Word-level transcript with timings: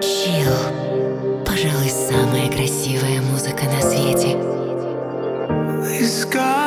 Chill. 0.00 1.44
Пожалуй, 1.44 1.88
самая 1.88 2.50
красивая 2.50 3.20
музыка 3.20 3.64
на 3.64 3.80
свете. 3.80 4.36
These 5.84 6.24
scars. 6.24 6.64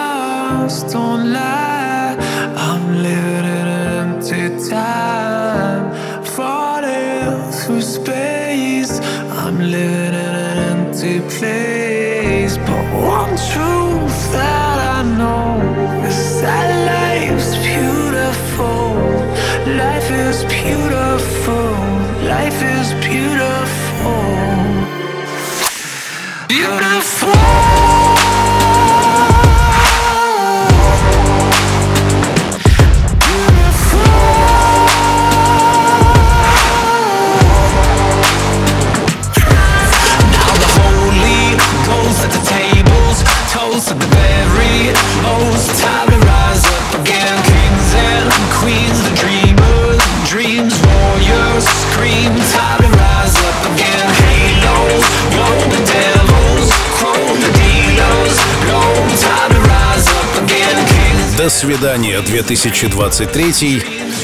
До 61.48 61.52
свидания, 61.52 62.20
2023. 62.20 63.82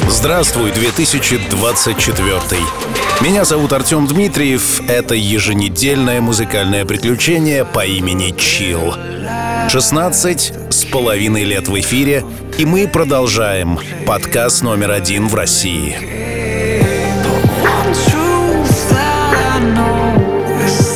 Здравствуй, 0.10 0.74
2024. 0.74 2.30
Меня 3.22 3.46
зовут 3.46 3.72
Артем 3.72 4.08
Дмитриев. 4.08 4.82
Это 4.90 5.16
еженедельное 5.16 6.20
музыкальное 6.20 6.84
приключение 6.84 7.64
по 7.64 7.86
имени 7.86 8.32
Чил. 8.38 8.94
16 9.70 10.54
с 10.70 10.84
половиной 10.84 11.46
лет 11.46 11.70
в 11.70 11.80
эфире, 11.80 12.26
и 12.58 12.66
мы 12.66 12.90
продолжаем. 12.90 13.80
Подкаст 14.06 14.62
номер 14.62 14.92
один 14.92 15.30
в 15.30 15.36
России. 15.36 15.96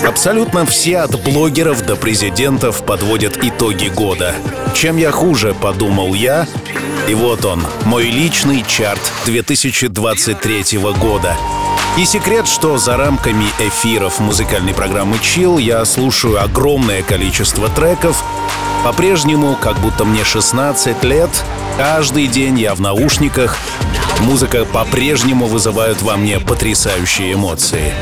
Абсолютно 0.06 0.66
все 0.66 0.98
от 0.98 1.24
блогеров 1.24 1.86
до 1.86 1.96
президентов 1.96 2.86
подводят 2.86 3.42
итоги 3.42 3.88
года. 3.88 4.36
Чем 4.78 4.98
я 4.98 5.12
хуже, 5.12 5.56
подумал 5.60 6.14
я. 6.14 6.46
И 7.08 7.16
вот 7.16 7.46
он, 7.46 7.66
мой 7.86 8.04
личный 8.12 8.64
чарт 8.64 9.02
2023 9.26 10.78
года. 11.02 11.36
И 11.98 12.06
секрет, 12.06 12.48
что 12.48 12.78
за 12.78 12.96
рамками 12.96 13.46
эфиров 13.58 14.20
музыкальной 14.20 14.76
программы 14.76 15.16
Chill 15.16 15.60
я 15.60 15.84
слушаю 15.84 16.40
огромное 16.40 17.02
количество 17.02 17.70
треков. 17.70 18.24
По-прежнему, 18.84 19.58
как 19.60 19.80
будто 19.80 20.06
мне 20.06 20.24
16 20.24 21.04
лет, 21.06 21.32
каждый 21.78 22.28
день 22.28 22.60
я 22.60 22.76
в 22.76 22.80
наушниках. 22.80 23.58
Музыка 24.20 24.64
по-прежнему 24.64 25.48
вызывает 25.48 26.04
во 26.04 26.18
мне 26.18 26.40
потрясающие 26.40 27.34
эмоции. 27.34 27.96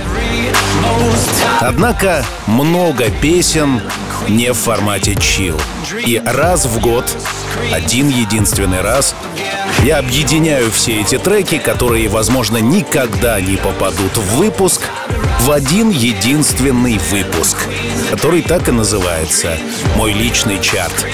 Однако 1.62 2.26
много 2.48 3.10
песен 3.22 3.80
не 4.30 4.52
в 4.54 4.58
формате 4.58 5.14
chill. 5.14 5.60
И 6.06 6.22
раз 6.26 6.66
в 6.66 6.80
год, 6.80 7.06
один 7.74 8.10
единственный 8.10 8.82
раз, 8.82 9.16
я 9.84 10.00
объединяю 10.00 10.72
все 10.72 11.02
эти 11.02 11.18
треки, 11.18 11.58
которые, 11.58 12.10
возможно, 12.10 12.58
никогда 12.58 13.40
не 13.40 13.58
попадут 13.58 14.18
в 14.18 14.38
выпуск, 14.38 14.82
в 15.42 15.52
один 15.52 15.90
единственный 15.90 16.98
выпуск, 17.12 17.58
который 18.10 18.42
так 18.42 18.68
и 18.68 18.72
называется 18.72 19.58
«Мой 19.96 20.14
личный 20.14 20.60
чарт». 20.62 21.06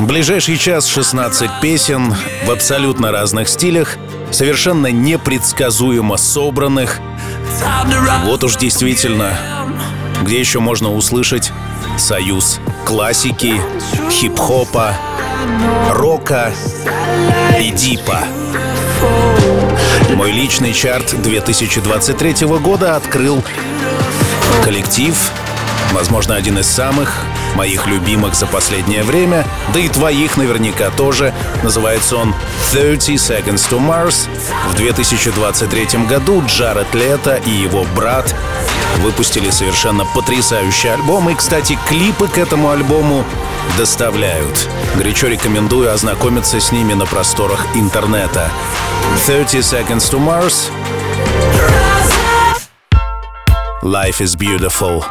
Ближайший 0.00 0.56
час 0.56 0.86
16 0.86 1.60
песен 1.60 2.14
в 2.46 2.50
абсолютно 2.50 3.10
разных 3.10 3.48
стилях, 3.48 3.96
совершенно 4.30 4.88
непредсказуемо 4.88 6.16
собранных. 6.16 7.00
Вот 8.24 8.44
уж 8.44 8.56
действительно, 8.56 9.36
где 10.22 10.38
еще 10.38 10.60
можно 10.60 10.92
услышать 10.92 11.52
союз 11.98 12.60
классики, 12.84 13.60
хип-хопа, 14.10 14.94
рока 15.90 16.52
и 17.60 17.70
дипа. 17.70 18.20
Мой 20.14 20.32
личный 20.32 20.72
чарт 20.72 21.20
2023 21.22 22.46
года 22.46 22.96
открыл 22.96 23.42
коллектив, 24.64 25.16
возможно, 25.92 26.34
один 26.34 26.58
из 26.58 26.66
самых 26.66 27.24
моих 27.54 27.86
любимых 27.86 28.34
за 28.34 28.46
последнее 28.46 29.02
время, 29.02 29.44
да 29.72 29.80
и 29.80 29.88
твоих 29.88 30.36
наверняка 30.36 30.90
тоже. 30.90 31.34
Называется 31.62 32.16
он 32.16 32.34
30 32.72 33.16
Seconds 33.16 33.68
to 33.70 33.78
Mars. 33.78 34.28
В 34.70 34.76
2023 34.76 36.06
году 36.08 36.42
Джаред 36.46 36.94
Лето 36.94 37.40
и 37.44 37.50
его 37.50 37.84
брат 37.96 38.34
выпустили 38.98 39.50
совершенно 39.50 40.04
потрясающий 40.04 40.88
альбом. 40.88 41.30
И, 41.30 41.34
кстати, 41.34 41.78
клипы 41.88 42.28
к 42.28 42.38
этому 42.38 42.70
альбому 42.70 43.24
доставляют. 43.76 44.68
Горячо 44.96 45.28
рекомендую 45.28 45.92
ознакомиться 45.92 46.60
с 46.60 46.72
ними 46.72 46.94
на 46.94 47.06
просторах 47.06 47.66
интернета. 47.74 48.50
30 49.26 49.64
Seconds 49.64 50.10
to 50.10 50.18
Mars. 50.18 50.70
Life 53.82 54.20
is 54.20 54.36
beautiful. 54.36 55.04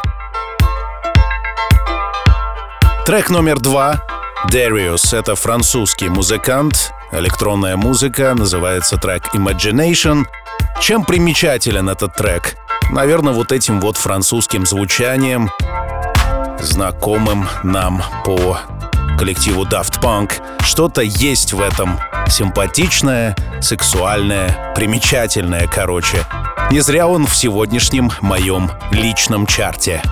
Трек 3.08 3.30
номер 3.30 3.58
два. 3.58 4.04
Darius— 4.52 5.18
это 5.18 5.34
французский 5.34 6.10
музыкант. 6.10 6.92
Электронная 7.10 7.78
музыка, 7.78 8.34
называется 8.34 8.98
трек 8.98 9.34
Imagination. 9.34 10.26
Чем 10.78 11.06
примечателен 11.06 11.88
этот 11.88 12.14
трек? 12.16 12.58
Наверное, 12.90 13.32
вот 13.32 13.50
этим 13.50 13.80
вот 13.80 13.96
французским 13.96 14.66
звучанием, 14.66 15.48
знакомым 16.60 17.48
нам 17.62 18.02
по 18.26 18.58
коллективу 19.18 19.64
Daft 19.64 20.02
Punk. 20.02 20.32
Что-то 20.60 21.00
есть 21.00 21.54
в 21.54 21.62
этом 21.62 21.98
симпатичное, 22.28 23.34
сексуальное, 23.62 24.74
примечательное, 24.74 25.66
короче. 25.66 26.26
Не 26.70 26.80
зря 26.80 27.06
он 27.06 27.24
в 27.24 27.34
сегодняшнем 27.34 28.10
моем 28.20 28.70
личном 28.90 29.46
чарте. 29.46 30.02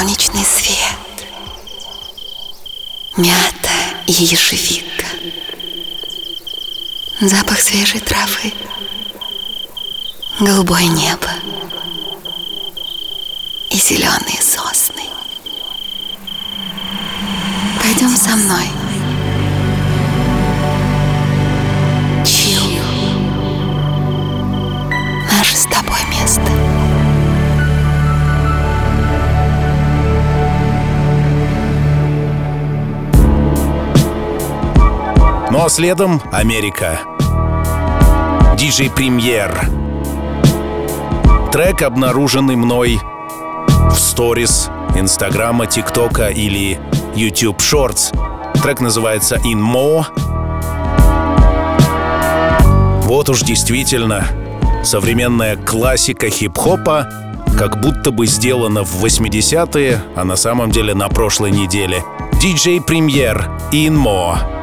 солнечный 0.00 0.44
свет, 0.46 1.28
мята 3.18 3.68
и 4.06 4.12
ежевика, 4.12 5.04
запах 7.20 7.60
свежей 7.60 8.00
травы, 8.00 8.54
голубое 10.38 10.86
небо 10.86 11.28
и 13.68 13.76
зеленые 13.76 14.40
сосны. 14.40 15.04
Пойдем 17.82 18.16
со 18.16 18.36
мной. 18.36 18.79
Ну 35.60 35.66
а 35.66 35.68
следом 35.68 36.22
Америка. 36.32 37.00
Диджей 38.56 38.88
Премьер. 38.88 39.68
Трек, 41.52 41.82
обнаруженный 41.82 42.56
мной 42.56 42.98
в 43.90 43.94
сторис 43.94 44.70
Инстаграма, 44.96 45.66
ТикТока 45.66 46.28
или 46.28 46.80
YouTube 47.14 47.58
Shorts. 47.58 48.10
Трек 48.62 48.80
называется 48.80 49.36
In 49.36 49.60
Mo. 49.60 50.06
Вот 53.02 53.28
уж 53.28 53.42
действительно 53.42 54.24
современная 54.82 55.58
классика 55.58 56.30
хип-хопа, 56.30 57.06
как 57.58 57.82
будто 57.82 58.12
бы 58.12 58.26
сделана 58.26 58.82
в 58.82 59.04
80-е, 59.04 60.02
а 60.16 60.24
на 60.24 60.36
самом 60.36 60.70
деле 60.70 60.94
на 60.94 61.10
прошлой 61.10 61.50
неделе. 61.50 62.02
DJ 62.42 62.80
Премьер 62.80 63.50
In 63.72 63.92
Mo. 63.94 64.59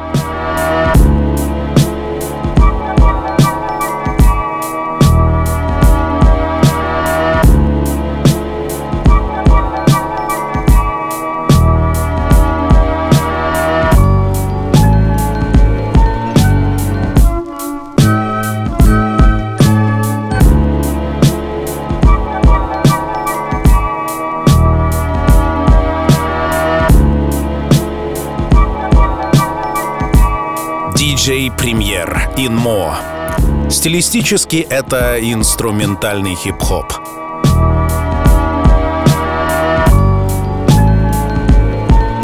Диджей 31.28 31.50
Премьер 31.50 32.30
Инмо. 32.38 32.96
Стилистически 33.68 34.66
это 34.70 35.18
инструментальный 35.20 36.34
хип-хоп. 36.34 36.86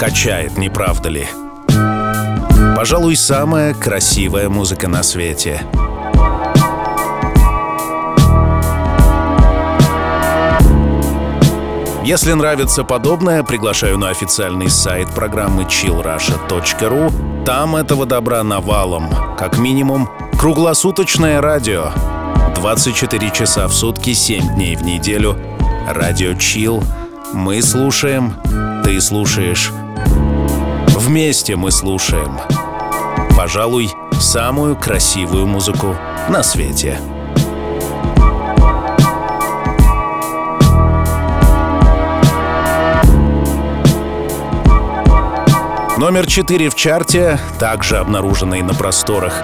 Качает, 0.01 0.57
не 0.57 0.71
правда 0.71 1.11
ли? 1.11 1.29
Пожалуй, 2.75 3.17
самая 3.17 3.75
красивая 3.75 4.49
музыка 4.49 4.89
на 4.89 5.03
свете. 5.03 5.61
Если 12.05 12.33
нравится 12.33 12.85
подобное, 12.85 13.43
приглашаю 13.43 13.99
на 13.99 14.09
официальный 14.09 14.71
сайт 14.71 15.15
программы 15.15 15.65
chillrusha.ru. 15.65 17.34
Там 17.45 17.77
этого 17.77 18.07
добра 18.07 18.43
навалом. 18.43 19.11
Как 19.37 19.59
минимум, 19.59 20.09
круглосуточное 20.39 21.43
радио. 21.43 21.91
24 22.55 23.31
часа 23.33 23.69
в 23.69 23.75
сутки, 23.75 24.15
7 24.15 24.55
дней 24.55 24.77
в 24.77 24.83
неделю. 24.83 25.37
Радио 25.87 26.31
Chill. 26.31 26.83
Мы 27.35 27.61
слушаем, 27.61 28.35
ты 28.83 28.99
слушаешь. 28.99 29.73
Вместе 30.89 31.57
мы 31.57 31.71
слушаем. 31.71 32.39
Пожалуй, 33.37 33.91
самую 34.19 34.75
красивую 34.75 35.47
музыку 35.47 35.95
на 36.31 36.43
свете. 36.43 36.99
Номер 46.05 46.27
4 46.27 46.69
в 46.69 46.75
чарте, 46.75 47.41
также 47.59 47.97
обнаруженный 47.97 48.61
на 48.61 48.75
просторах 48.75 49.43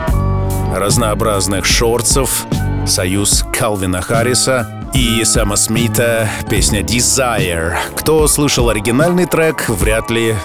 разнообразных 0.74 1.64
шорцев, 1.64 2.44
союз 2.86 3.46
Калвина 3.50 4.02
Харриса 4.02 4.68
и 4.92 5.24
Сэма 5.24 5.56
Смита, 5.56 6.28
песня 6.50 6.82
Desire. 6.82 7.78
Кто 7.96 8.28
слышал 8.28 8.68
оригинальный 8.68 9.24
трек, 9.24 9.70
вряд 9.70 10.10
ли 10.10 10.36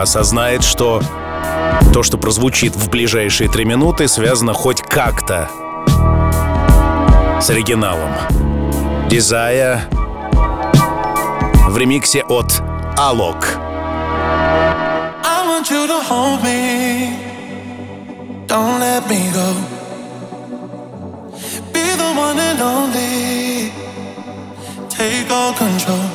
осознает, 0.00 0.64
что 0.64 1.02
то, 1.92 2.02
что 2.02 2.16
прозвучит 2.16 2.74
в 2.74 2.88
ближайшие 2.88 3.50
три 3.50 3.66
минуты, 3.66 4.08
связано 4.08 4.54
хоть 4.54 4.80
как-то 4.80 5.50
с 7.42 7.50
оригиналом. 7.50 8.10
Desire 9.10 9.80
в 11.68 11.76
ремиксе 11.76 12.22
от 12.22 12.62
Алок. 12.96 13.58
Want 15.56 15.70
you 15.70 15.86
to 15.86 16.00
hold 16.02 16.42
me. 16.44 17.16
Don't 18.46 18.78
let 18.78 19.08
me 19.08 19.20
go. 19.32 19.48
Be 21.72 21.86
the 22.02 22.10
one 22.26 22.38
and 22.48 22.60
only. 22.60 23.72
Take 24.90 25.30
all 25.30 25.54
control. 25.54 26.08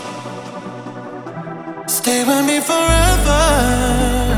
Stay 1.88 2.24
with 2.24 2.45
me 2.45 2.60
forever. 2.60 4.30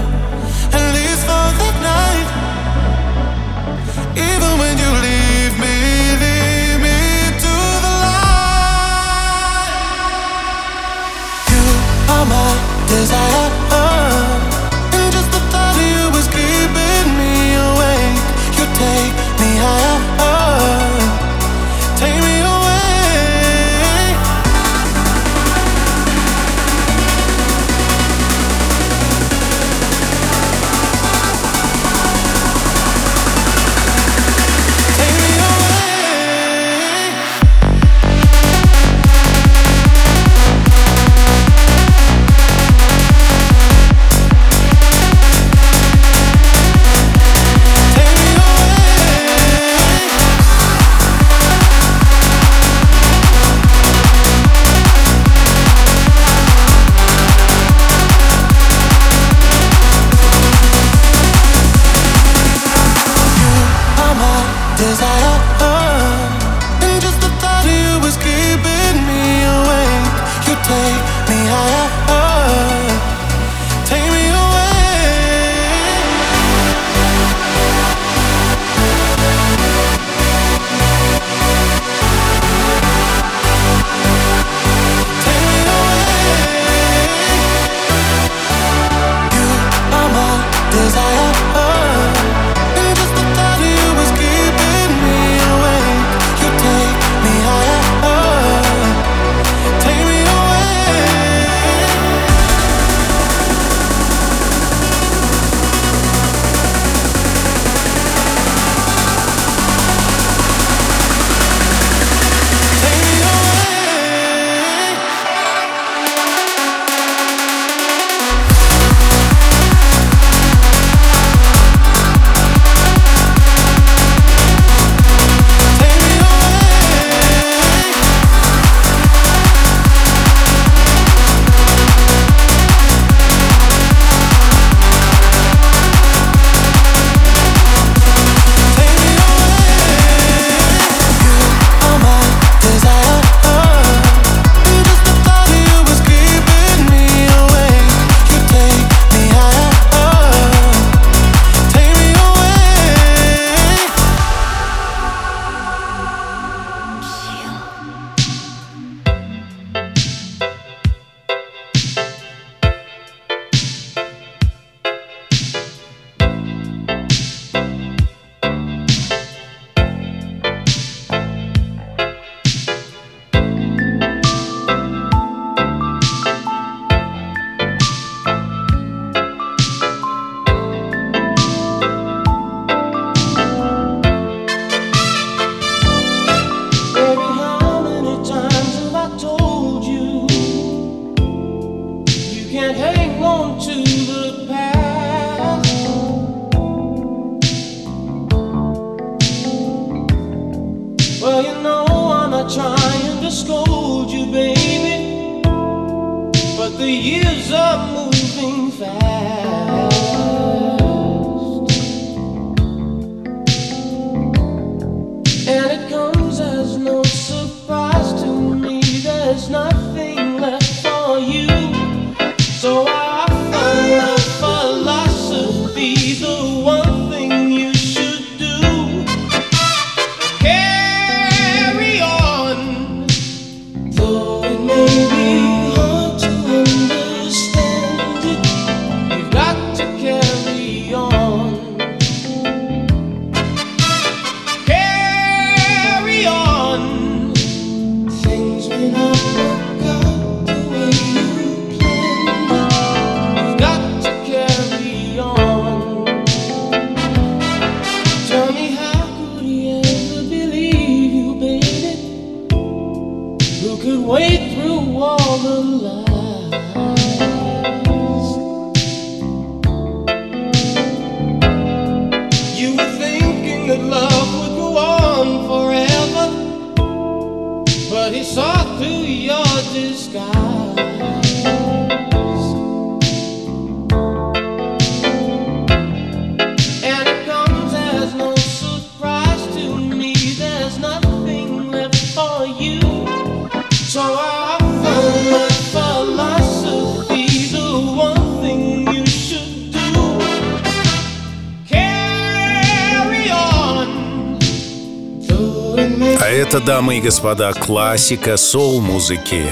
Дамы 306.84 306.98
и 306.98 307.02
господа, 307.02 307.54
классика 307.54 308.36
соул-музыки. 308.36 309.46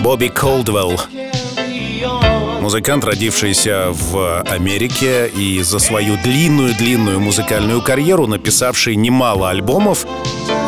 Бобби 0.00 0.28
Колдвелл, 0.28 1.00
музыкант, 2.60 3.02
родившийся 3.04 3.88
в 3.90 4.42
Америке 4.42 5.26
и 5.26 5.60
за 5.62 5.80
свою 5.80 6.16
длинную-длинную 6.22 7.18
музыкальную 7.18 7.82
карьеру 7.82 8.28
написавший 8.28 8.94
немало 8.94 9.50
альбомов 9.50 10.06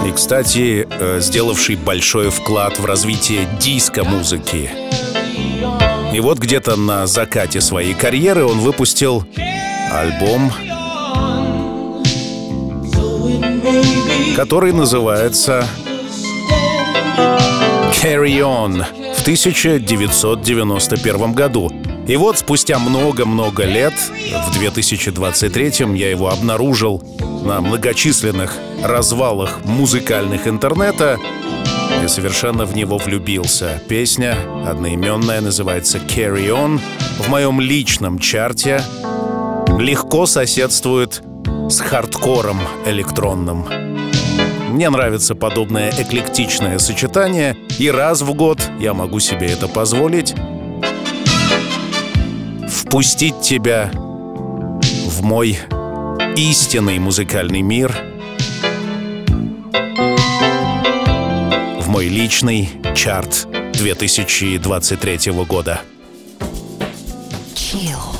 и, 0.05 0.11
кстати, 0.11 0.89
э, 0.91 1.21
сделавший 1.21 1.77
большой 1.77 2.31
вклад 2.31 2.81
в 2.81 2.85
развитие 2.85 3.47
диско-музыки. 3.61 4.71
И 6.13 6.19
вот 6.19 6.39
где-то 6.39 6.75
на 6.75 7.07
закате 7.07 7.61
своей 7.61 7.95
карьеры 7.95 8.45
он 8.45 8.59
выпустил 8.59 9.25
альбом, 9.93 10.53
который 14.35 14.73
называется 14.73 15.65
Carry 18.05 18.41
On 18.41 18.85
в 19.15 19.23
1991 19.23 21.33
году. 21.33 21.73
И 22.07 22.17
вот 22.17 22.37
спустя 22.37 22.79
много-много 22.79 23.65
лет, 23.65 23.95
в 23.95 24.59
2023 24.59 25.97
я 25.97 26.11
его 26.11 26.29
обнаружил 26.29 27.03
на 27.47 27.63
многочисленных 27.63 28.59
развалах 28.83 29.65
музыкальных 29.65 30.47
интернета 30.47 31.19
и 32.05 32.09
совершенно 32.09 32.67
в 32.67 32.77
него 32.77 32.99
влюбился. 32.99 33.81
Песня 33.89 34.37
одноименная 34.67 35.41
называется 35.41 35.97
Carry 35.97 36.49
On. 36.49 36.79
В 37.21 37.31
моем 37.31 37.59
личном 37.59 38.19
чарте 38.19 38.83
легко 39.79 40.27
соседствует 40.27 41.23
с 41.71 41.81
хардкором 41.81 42.61
электронным. 42.85 43.84
Мне 44.75 44.91
нравится 44.91 45.37
подобное 45.37 45.91
эклектичное 45.91 46.81
сочетание, 46.81 47.57
и 47.79 47.89
раз 47.89 48.23
в 48.23 48.35
год 48.35 48.61
я 48.81 48.93
могу 48.93 49.21
себе 49.21 49.47
это 49.47 49.69
позволить. 49.69 50.35
Впустить 52.69 53.41
тебя 53.41 53.93
в 53.95 55.23
мой 55.23 55.61
истинный 56.35 56.99
музыкальный 56.99 57.63
мир, 57.63 57.95
в 61.79 61.87
мой 61.87 62.09
личный 62.09 62.69
чарт 62.97 63.47
2023 63.75 65.31
года. 65.45 65.83
Chill. 67.55 68.14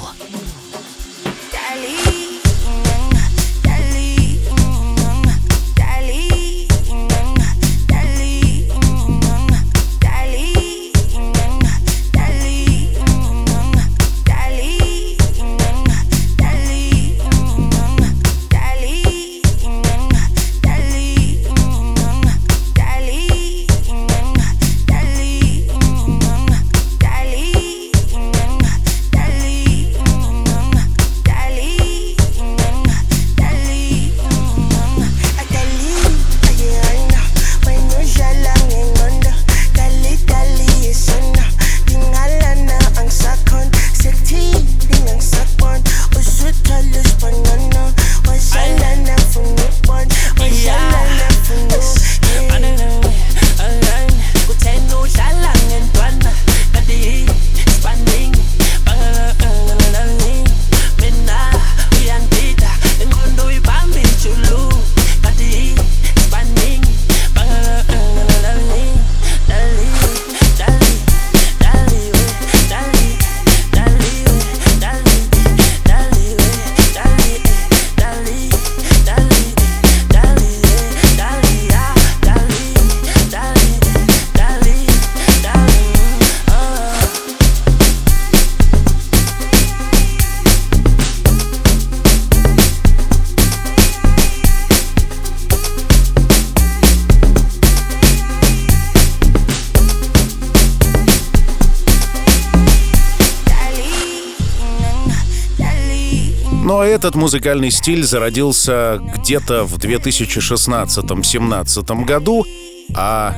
Этот 106.95 107.17
музыкальный 107.17 107.73
стиль 107.73 108.05
зародился 108.05 109.01
где-то 109.17 109.65
в 109.65 109.79
2016-17 109.79 112.05
году 112.05 112.47
а 112.95 113.35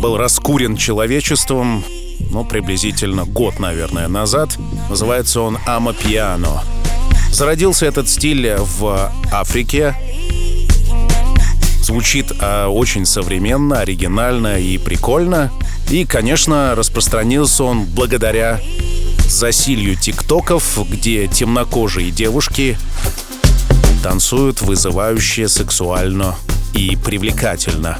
был 0.00 0.16
раскурен 0.16 0.76
человечеством, 0.76 1.84
ну, 2.30 2.44
приблизительно 2.44 3.24
год, 3.24 3.58
наверное, 3.58 4.06
назад. 4.08 4.56
Называется 4.88 5.42
он 5.42 5.58
«Амапиано». 5.66 6.62
Зародился 7.32 7.86
этот 7.86 8.08
стиль 8.08 8.54
в 8.56 9.12
Африке. 9.30 9.94
Звучит 11.82 12.32
э, 12.40 12.66
очень 12.66 13.04
современно, 13.04 13.80
оригинально 13.80 14.60
и 14.60 14.78
прикольно. 14.78 15.50
И, 15.90 16.06
конечно, 16.06 16.74
распространился 16.74 17.64
он 17.64 17.84
благодаря 17.84 18.60
засилью 19.30 19.96
тиктоков, 19.96 20.78
где 20.88 21.26
темнокожие 21.28 22.10
девушки 22.10 22.76
танцуют 24.02 24.60
вызывающе, 24.60 25.48
сексуально 25.48 26.34
и 26.74 26.96
привлекательно. 26.96 27.98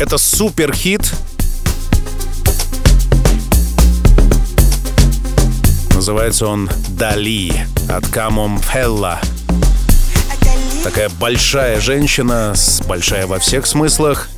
Это 0.00 0.18
супер 0.18 0.72
хит. 0.74 1.12
Называется 5.94 6.46
он 6.46 6.70
«Дали» 6.88 7.66
от 7.88 8.06
Камом 8.08 8.60
Фелла. 8.60 9.20
Такая 10.82 11.08
большая 11.08 11.80
женщина, 11.80 12.54
большая 12.86 13.26
во 13.26 13.38
всех 13.38 13.66
смыслах. 13.66 14.28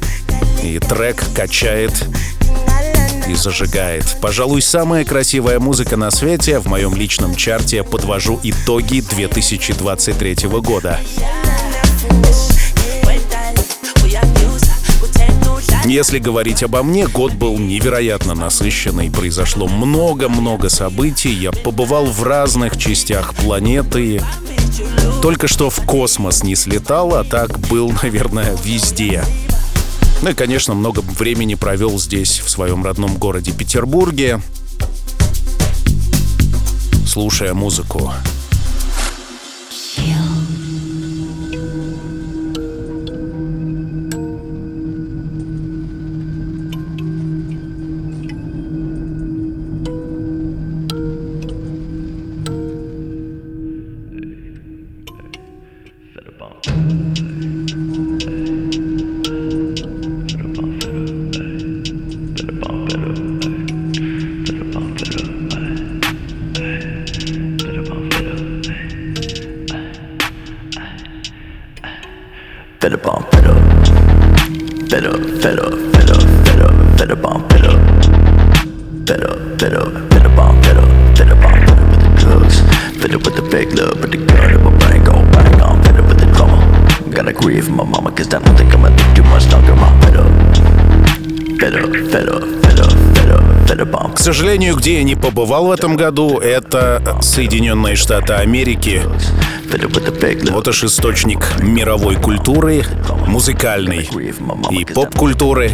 И 0.62 0.78
трек 0.78 1.22
качает 1.34 1.92
и 3.28 3.34
зажигает. 3.34 4.16
Пожалуй, 4.20 4.62
самая 4.62 5.04
красивая 5.04 5.58
музыка 5.60 5.96
на 5.96 6.10
свете. 6.10 6.58
В 6.58 6.66
моем 6.66 6.94
личном 6.94 7.34
чарте 7.34 7.82
подвожу 7.82 8.38
итоги 8.42 9.00
2023 9.00 10.48
года. 10.60 11.00
Если 15.84 16.18
говорить 16.18 16.62
обо 16.62 16.82
мне, 16.82 17.06
год 17.06 17.34
был 17.34 17.58
невероятно 17.58 18.34
насыщенный. 18.34 19.10
Произошло 19.10 19.68
много-много 19.68 20.70
событий. 20.70 21.30
Я 21.30 21.52
побывал 21.52 22.06
в 22.06 22.22
разных 22.22 22.78
частях 22.78 23.34
планеты. 23.34 24.22
Только 25.20 25.46
что 25.46 25.68
в 25.68 25.84
космос 25.84 26.42
не 26.42 26.54
слетал, 26.54 27.14
а 27.14 27.22
так 27.22 27.58
был, 27.68 27.92
наверное, 28.02 28.56
везде. 28.64 29.22
Ну 30.22 30.30
и, 30.30 30.34
конечно, 30.34 30.74
много 30.74 31.00
времени 31.00 31.54
провел 31.54 31.98
здесь, 31.98 32.40
в 32.40 32.48
своем 32.48 32.84
родном 32.84 33.16
городе 33.18 33.52
Петербурге, 33.52 34.40
слушая 37.06 37.54
музыку. 37.54 38.12
Побывал 95.24 95.68
в 95.68 95.70
этом 95.70 95.96
году, 95.96 96.38
это 96.38 97.18
Соединенные 97.22 97.96
Штаты 97.96 98.34
Америки. 98.34 99.02
Вот 100.50 100.68
уж 100.68 100.84
источник 100.84 101.62
мировой 101.62 102.16
культуры, 102.16 102.84
музыкальной 103.26 104.06
и 104.70 104.84
поп-культуры. 104.84 105.72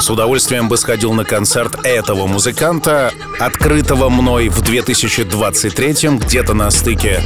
С 0.00 0.10
удовольствием 0.10 0.68
бы 0.68 0.76
сходил 0.76 1.12
на 1.12 1.24
концерт 1.24 1.78
этого 1.84 2.26
музыканта, 2.26 3.12
открытого 3.38 4.08
мной 4.08 4.48
в 4.48 4.60
2023 4.60 6.18
где-то 6.18 6.52
на 6.52 6.72
стыке 6.72 7.22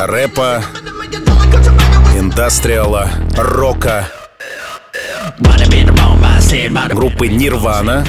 рэпа, 0.00 0.62
индастриала, 2.16 3.10
рока, 3.36 4.08
группы 6.88 7.28
Нирвана. 7.28 8.06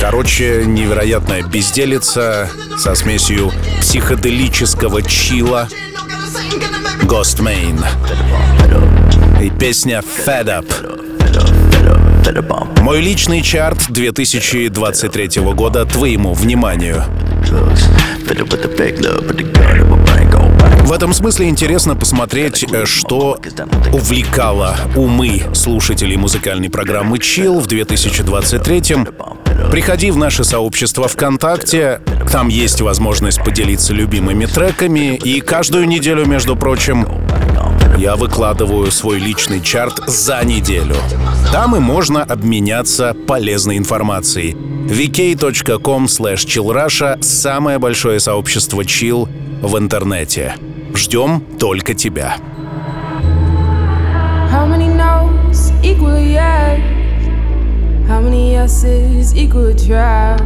Короче, 0.00 0.64
невероятная 0.66 1.42
безделица 1.42 2.50
со 2.78 2.94
смесью 2.94 3.52
психоделического 3.80 5.02
чила 5.02 5.68
Ghostmain 7.02 7.84
и 9.42 9.50
песня 9.50 10.02
Fed 10.26 10.46
Up. 10.46 10.66
Мой 12.80 13.00
личный 13.00 13.42
чарт 13.42 13.86
2023 13.90 15.42
года 15.52 15.84
твоему 15.84 16.34
вниманию. 16.34 17.04
В 20.84 20.92
этом 20.92 21.12
смысле 21.12 21.48
интересно 21.48 21.96
посмотреть, 21.96 22.64
э, 22.70 22.84
что 22.84 23.38
увлекало 23.92 24.76
умы 24.96 25.42
слушателей 25.54 26.16
музыкальной 26.16 26.70
программы 26.70 27.18
Chill 27.18 27.60
в 27.60 27.66
2023 27.66 29.06
Приходи 29.70 30.10
в 30.10 30.16
наше 30.16 30.44
сообщество 30.44 31.08
ВКонтакте, 31.08 32.00
там 32.30 32.48
есть 32.48 32.80
возможность 32.80 33.42
поделиться 33.42 33.94
любимыми 33.94 34.46
треками, 34.46 35.14
и 35.16 35.40
каждую 35.40 35.86
неделю, 35.86 36.26
между 36.26 36.56
прочим, 36.56 37.06
я 37.96 38.16
выкладываю 38.16 38.90
свой 38.90 39.18
личный 39.18 39.60
чарт 39.60 40.00
за 40.06 40.44
неделю. 40.44 40.96
Там 41.52 41.76
и 41.76 41.78
можно 41.78 42.22
обменяться 42.22 43.14
полезной 43.26 43.78
информацией. 43.78 44.56
vk.com 44.86 46.06
slash 46.06 46.44
chillrusha— 46.46 47.18
самое 47.22 47.78
большое 47.78 48.20
сообщество 48.20 48.82
chill 48.82 49.28
в 49.62 49.78
интернете. 49.78 50.54
Ждем 50.94 51.40
только 51.58 51.94
тебя. 51.94 52.36
How 54.50 54.66
many 54.66 54.88
no's 54.88 55.72
equal 55.82 56.18
yes? 56.18 56.80
How 58.08 58.20
many 58.20 58.52
yeses 58.52 59.34
equal 59.34 59.72
try? 59.74 60.36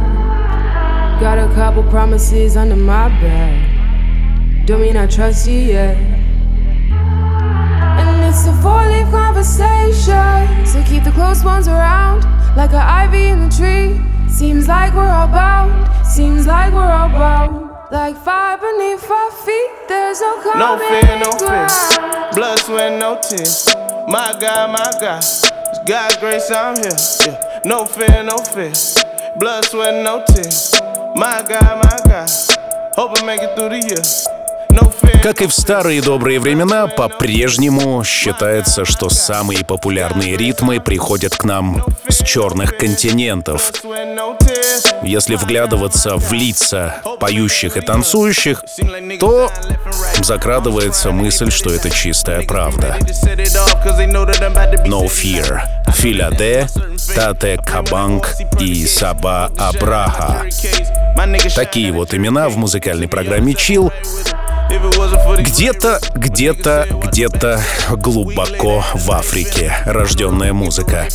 Got 1.19 1.39
a 1.39 1.51
couple 1.55 1.83
promises 1.89 2.55
under 2.55 2.75
my 2.75 3.09
belt. 3.19 4.65
Don't 4.67 4.81
mean 4.81 4.95
I 4.95 5.07
trust 5.07 5.47
you 5.47 5.59
yet. 5.59 6.16
And 8.57 8.63
it's 8.63 8.63
four-leaf 8.63 9.11
conversation, 9.11 10.65
so 10.65 10.83
keep 10.83 11.03
the 11.03 11.11
close 11.11 11.43
ones 11.43 11.67
around, 11.67 12.23
like 12.55 12.71
an 12.71 12.77
ivy 12.81 13.25
in 13.27 13.47
the 13.47 13.55
tree. 13.55 14.01
Seems 14.27 14.67
like 14.67 14.93
we're 14.93 15.07
all 15.09 15.27
bound. 15.27 15.73
Seems 16.05 16.47
like 16.47 16.73
we're 16.73 16.91
all 16.91 17.09
bound. 17.09 17.69
Like 17.91 18.15
fire 18.17 18.57
beneath 18.57 19.09
our 19.09 19.31
feet, 19.31 19.69
there's 19.87 20.19
no 20.21 20.41
common 20.41 20.59
No 20.59 20.77
fear, 20.77 21.19
no 21.19 21.31
ground. 21.37 21.71
fear. 21.71 22.29
Blood, 22.33 22.59
sweat, 22.59 22.99
no 22.99 23.19
tears. 23.21 23.67
My 24.07 24.35
God, 24.39 24.71
my 24.71 24.91
God. 24.99 25.23
It's 25.23 25.79
God's 25.85 26.17
grace, 26.17 26.51
I'm 26.51 26.75
here. 26.75 26.91
Yeah. 27.25 27.61
No 27.65 27.85
fear, 27.85 28.23
no 28.23 28.37
fear. 28.37 28.73
Blood, 29.39 29.65
sweat, 29.65 30.03
no 30.03 30.23
tears. 30.27 30.73
My 31.15 31.43
God, 31.47 31.83
my 31.83 31.99
God. 32.09 32.29
Hope 32.95 33.21
I 33.21 33.25
make 33.25 33.41
it 33.41 33.55
through 33.55 33.69
the 33.69 33.79
year. 33.79 34.46
Как 35.23 35.41
и 35.41 35.47
в 35.47 35.53
старые 35.53 36.01
добрые 36.01 36.39
времена, 36.39 36.87
по-прежнему 36.87 38.03
считается, 38.05 38.85
что 38.85 39.09
самые 39.09 39.65
популярные 39.65 40.37
ритмы 40.37 40.79
приходят 40.79 41.35
к 41.35 41.43
нам 41.43 41.83
с 42.07 42.23
черных 42.23 42.77
континентов. 42.77 43.73
Если 45.03 45.35
вглядываться 45.35 46.15
в 46.15 46.31
лица 46.31 47.01
поющих 47.19 47.75
и 47.77 47.81
танцующих, 47.81 48.63
то 49.19 49.51
закрадывается 50.21 51.11
мысль, 51.11 51.51
что 51.51 51.73
это 51.73 51.89
чистая 51.89 52.43
правда. 52.47 52.97
No 54.87 55.07
Fear, 55.07 55.61
Филяде, 55.93 56.67
Тате 57.13 57.57
Кабанг 57.57 58.33
и 58.59 58.85
Саба 58.85 59.51
Абраха. 59.57 60.43
Такие 61.55 61.91
вот 61.91 62.13
имена 62.13 62.47
в 62.47 62.57
музыкальной 62.57 63.07
программе 63.07 63.53
Chill 63.53 63.91
где-то, 65.39 65.99
где-то, 66.15 66.87
где-то 67.05 67.61
глубоко 67.91 68.83
в 68.93 69.11
Африке 69.11 69.73
рожденная 69.85 70.53
музыка. 70.53 71.07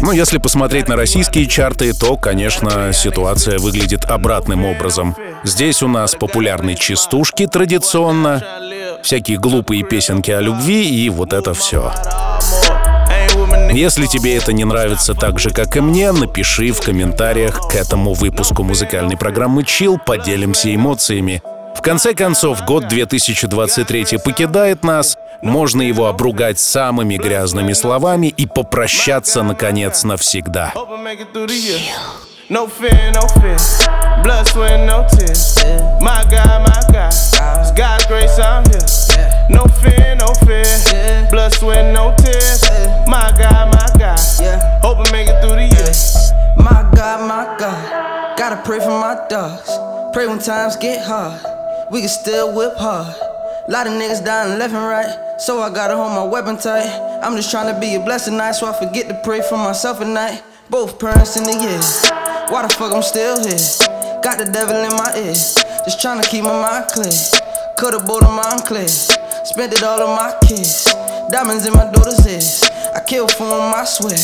Ну, 0.00 0.12
если 0.12 0.38
посмотреть 0.38 0.88
на 0.88 0.96
российские 0.96 1.46
чарты, 1.46 1.92
то, 1.92 2.16
конечно, 2.16 2.92
ситуация 2.92 3.58
выглядит 3.58 4.04
обратным 4.04 4.64
образом. 4.64 5.14
Здесь 5.44 5.82
у 5.82 5.88
нас 5.88 6.14
популярны 6.14 6.74
частушки 6.74 7.46
традиционно, 7.46 8.42
всякие 9.02 9.38
глупые 9.38 9.82
песенки 9.82 10.30
о 10.30 10.40
любви 10.40 10.88
и 10.88 11.08
вот 11.10 11.32
это 11.32 11.54
все. 11.54 11.92
Если 13.70 14.06
тебе 14.06 14.36
это 14.36 14.52
не 14.52 14.64
нравится 14.64 15.14
так 15.14 15.38
же, 15.38 15.50
как 15.50 15.76
и 15.76 15.80
мне, 15.80 16.10
напиши 16.12 16.72
в 16.72 16.80
комментариях 16.80 17.68
к 17.68 17.74
этому 17.74 18.14
выпуску 18.14 18.62
музыкальной 18.62 19.16
программы 19.16 19.62
Chill, 19.62 19.98
поделимся 20.04 20.74
эмоциями. 20.74 21.42
В 21.76 21.82
конце 21.82 22.14
концов, 22.14 22.64
год 22.64 22.88
2023 22.88 24.18
покидает 24.18 24.82
нас, 24.82 25.16
можно 25.42 25.82
его 25.82 26.06
обругать 26.06 26.58
самыми 26.58 27.16
грязными 27.16 27.74
словами 27.74 28.28
и 28.28 28.46
попрощаться, 28.46 29.42
наконец, 29.42 30.02
навсегда. 30.02 30.72
No 32.48 32.68
fear, 32.68 33.10
no 33.12 33.26
fear. 33.42 33.58
Blood, 34.22 34.46
sweat, 34.46 34.86
no 34.86 35.04
tears. 35.10 35.56
My 36.00 36.22
God, 36.30 36.62
my 36.62 36.80
God. 36.92 37.12
It's 37.58 37.72
God's 37.72 38.06
grace, 38.06 38.38
I'm 38.38 38.64
here. 38.70 38.86
No 39.50 39.64
fear, 39.82 40.14
no 40.14 40.32
fear. 40.46 41.28
Blood, 41.28 41.52
sweat, 41.54 41.92
no 41.92 42.14
tears. 42.18 42.62
My 43.08 43.32
God, 43.36 43.74
my 43.74 43.88
God. 43.98 44.18
Hope 44.80 44.98
I 44.98 45.10
make 45.10 45.28
it 45.28 45.40
through 45.42 45.56
the 45.56 45.66
year. 45.66 45.92
My 46.56 46.88
God, 46.94 47.26
my 47.26 47.56
God. 47.58 48.38
Gotta 48.38 48.62
pray 48.64 48.78
for 48.78 48.90
my 48.90 49.16
dogs. 49.28 49.68
Pray 50.12 50.28
when 50.28 50.38
times 50.38 50.76
get 50.76 51.04
hard. 51.04 51.40
We 51.92 52.00
can 52.00 52.08
still 52.08 52.52
whip 52.54 52.74
hard. 52.76 53.14
Lot 53.68 53.86
of 53.86 53.92
niggas 53.92 54.24
dying 54.24 54.58
left 54.58 54.74
and 54.74 54.82
right, 54.82 55.40
so 55.40 55.62
I 55.62 55.70
gotta 55.72 55.94
hold 55.94 56.12
my 56.12 56.24
weapon 56.24 56.56
tight. 56.56 56.86
I'm 57.22 57.36
just 57.36 57.50
trying 57.50 57.72
to 57.72 57.80
be 57.80 57.94
a 57.94 58.00
blessing 58.00 58.36
night, 58.36 58.52
so 58.52 58.66
I 58.66 58.72
forget 58.78 59.08
to 59.08 59.20
pray 59.22 59.40
for 59.40 59.56
myself 59.56 60.00
at 60.00 60.08
night. 60.08 60.42
Both 60.68 60.98
parents 60.98 61.36
in 61.36 61.44
the 61.44 61.52
year. 61.52 61.80
Why 62.50 62.62
the 62.62 62.74
fuck 62.74 62.92
I'm 62.92 63.02
still 63.02 63.38
here? 63.38 63.58
Got 64.22 64.38
the 64.38 64.50
devil 64.50 64.74
in 64.76 64.96
my 64.98 65.14
ear. 65.16 65.34
Just 65.86 66.02
trying 66.02 66.20
to 66.20 66.28
keep 66.28 66.42
my 66.42 66.50
mind 66.50 66.90
clear. 66.90 67.12
Bought 67.78 68.22
a 68.24 68.28
mind 68.28 68.64
clear. 68.64 68.88
Spent 68.88 69.72
it 69.72 69.82
all 69.84 70.02
on 70.02 70.16
my 70.16 70.36
kids. 70.42 70.84
Diamonds 71.30 71.66
in 71.66 71.74
my 71.74 71.90
daughter's 71.92 72.26
ears. 72.26 72.62
I 72.94 73.00
killed 73.06 73.30
for 73.30 73.46
them, 73.46 73.74
I 73.74 73.84
swear. 73.84 74.18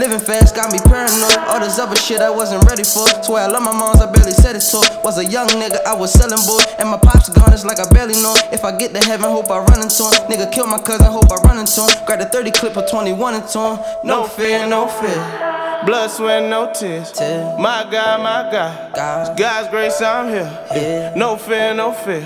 Living 0.00 0.18
fast 0.18 0.56
got 0.56 0.72
me 0.72 0.78
paranoid. 0.78 1.36
All 1.52 1.60
this 1.60 1.78
other 1.78 1.94
shit 1.94 2.22
I 2.22 2.30
wasn't 2.30 2.64
ready 2.64 2.84
for. 2.84 3.04
Swear 3.22 3.44
I 3.44 3.46
love 3.48 3.62
my 3.62 3.72
moms, 3.72 4.00
I 4.00 4.10
barely 4.10 4.32
said 4.32 4.56
it 4.56 4.62
so. 4.62 4.80
Was 5.04 5.18
a 5.18 5.24
young 5.26 5.46
nigga, 5.48 5.84
I 5.84 5.94
was 5.94 6.10
selling 6.10 6.40
boy. 6.46 6.64
And 6.78 6.88
my 6.88 6.96
pops 6.96 7.28
gone, 7.28 7.52
it's 7.52 7.66
like 7.66 7.78
I 7.78 7.86
barely 7.90 8.14
know. 8.14 8.34
If 8.50 8.64
I 8.64 8.74
get 8.74 8.94
to 8.94 9.00
heaven, 9.04 9.28
hope 9.28 9.50
I 9.50 9.58
run 9.58 9.82
into 9.82 10.04
him. 10.04 10.16
Nigga 10.24 10.50
kill 10.50 10.66
my 10.66 10.80
cousin, 10.80 11.04
hope 11.12 11.30
I 11.30 11.36
run 11.44 11.58
into 11.58 11.82
him. 11.82 12.06
Grab 12.06 12.18
the 12.18 12.24
30 12.24 12.50
clip 12.52 12.78
of 12.78 12.88
21 12.90 13.34
into 13.34 13.58
him. 13.58 13.78
No 14.02 14.24
fear, 14.24 14.66
no 14.66 14.88
fear. 14.88 15.59
Blood, 15.86 16.10
sweat, 16.10 16.42
no 16.48 16.70
tears. 16.78 17.12
My 17.58 17.84
God, 17.90 18.20
my 18.20 18.50
God. 18.52 19.36
God's 19.38 19.68
grace, 19.70 20.02
I'm 20.02 20.28
here. 20.28 21.12
No 21.16 21.36
fear, 21.36 21.72
no 21.74 21.92
fear. 21.92 22.22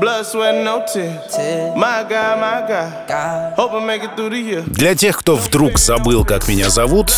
Blood, 0.00 0.26
sweat, 0.26 0.64
no 0.64 0.84
tears. 0.92 1.38
My 1.76 2.04
God, 2.08 2.40
my 2.40 2.66
God. 2.66 3.54
Hope 3.56 3.72
I 3.72 3.84
make 3.84 4.02
it 4.02 4.16
through 4.16 4.30
the 4.30 4.40
year. 4.40 4.64
Для 4.66 4.96
тех, 4.96 5.18
кто 5.18 5.36
вдруг 5.36 5.78
забыл, 5.78 6.24
как 6.24 6.48
меня 6.48 6.68
зовут, 6.68 7.12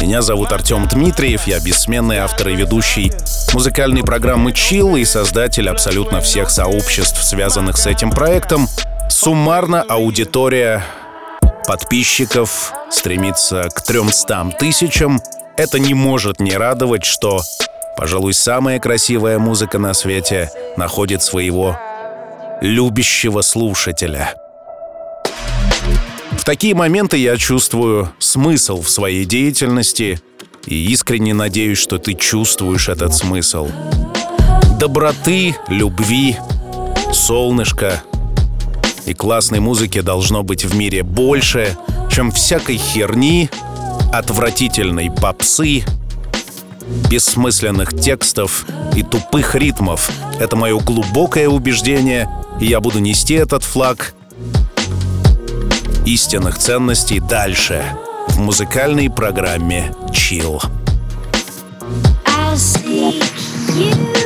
меня 0.00 0.22
зовут 0.22 0.52
Артем 0.52 0.86
Дмитриев, 0.86 1.46
я 1.46 1.58
бессменный 1.58 2.18
автор 2.18 2.48
и 2.48 2.54
ведущий 2.54 3.12
музыкальной 3.52 4.04
программы 4.04 4.52
Chill 4.52 5.00
и 5.00 5.04
создатель 5.04 5.68
абсолютно 5.68 6.20
всех 6.20 6.50
сообществ, 6.50 7.22
связанных 7.24 7.76
с 7.76 7.86
этим 7.86 8.10
проектом. 8.10 8.68
Суммарно 9.08 9.82
аудитория 9.82 10.84
подписчиков 11.66 12.72
стремится 12.90 13.68
к 13.74 13.82
300 13.82 14.56
тысячам, 14.58 15.20
это 15.56 15.78
не 15.78 15.94
может 15.94 16.40
не 16.40 16.56
радовать, 16.56 17.04
что, 17.04 17.40
пожалуй, 17.96 18.34
самая 18.34 18.78
красивая 18.78 19.38
музыка 19.38 19.78
на 19.78 19.92
свете 19.94 20.50
находит 20.76 21.22
своего 21.22 21.78
любящего 22.60 23.42
слушателя. 23.42 24.34
В 26.32 26.44
такие 26.44 26.74
моменты 26.74 27.16
я 27.16 27.36
чувствую 27.36 28.12
смысл 28.18 28.82
в 28.82 28.88
своей 28.88 29.24
деятельности 29.24 30.20
и 30.66 30.92
искренне 30.92 31.34
надеюсь, 31.34 31.78
что 31.78 31.98
ты 31.98 32.14
чувствуешь 32.14 32.88
этот 32.88 33.14
смысл. 33.14 33.68
Доброты, 34.78 35.56
любви, 35.68 36.36
солнышко— 37.12 38.02
и 39.06 39.14
классной 39.14 39.60
музыки 39.60 40.00
должно 40.00 40.42
быть 40.42 40.64
в 40.64 40.76
мире 40.76 41.02
больше, 41.02 41.76
чем 42.10 42.30
всякой 42.30 42.76
херни, 42.76 43.48
отвратительной 44.12 45.10
попсы, 45.10 45.84
бессмысленных 47.08 47.98
текстов 47.98 48.66
и 48.94 49.02
тупых 49.02 49.54
ритмов. 49.54 50.10
Это 50.38 50.56
мое 50.56 50.78
глубокое 50.78 51.48
убеждение, 51.48 52.28
и 52.60 52.66
я 52.66 52.80
буду 52.80 52.98
нести 52.98 53.34
этот 53.34 53.62
флаг 53.62 54.14
истинных 56.04 56.58
ценностей 56.58 57.20
дальше 57.20 57.84
в 58.28 58.38
музыкальной 58.38 59.10
программе 59.10 59.92
see 62.56 63.12
you. 63.76 64.25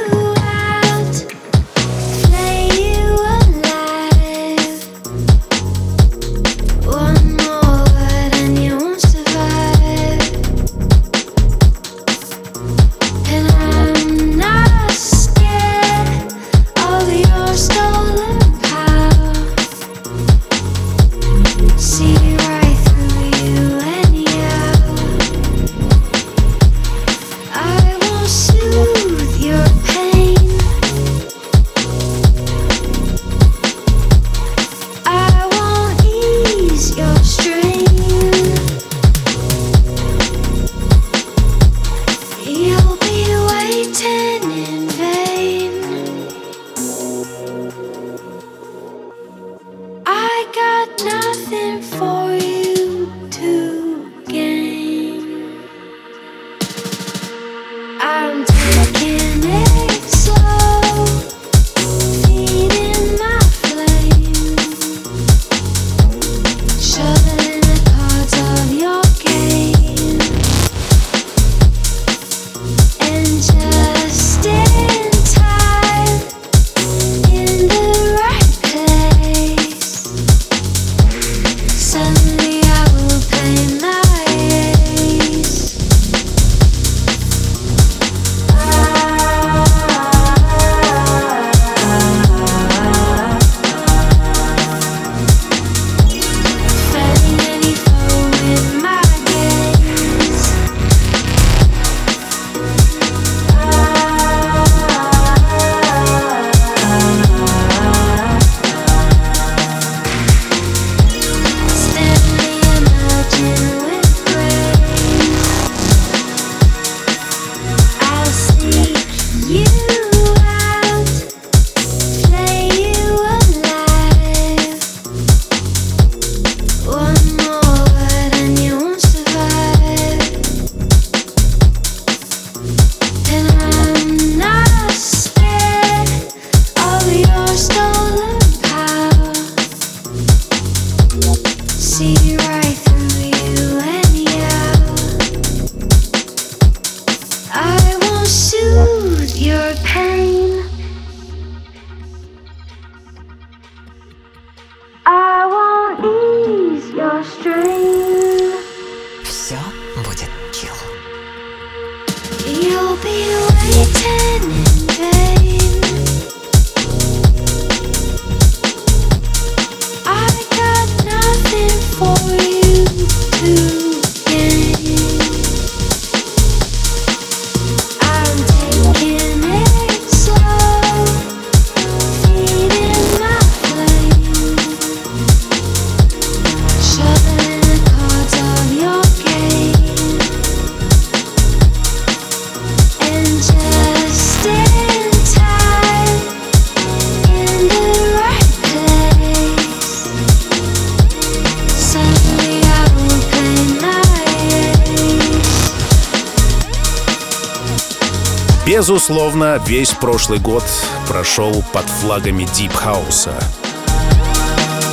Весь 209.58 209.90
прошлый 209.90 210.38
год 210.38 210.62
прошел 211.08 211.64
под 211.72 211.84
флагами 211.84 212.44
Deep 212.44 212.72
House. 212.84 213.30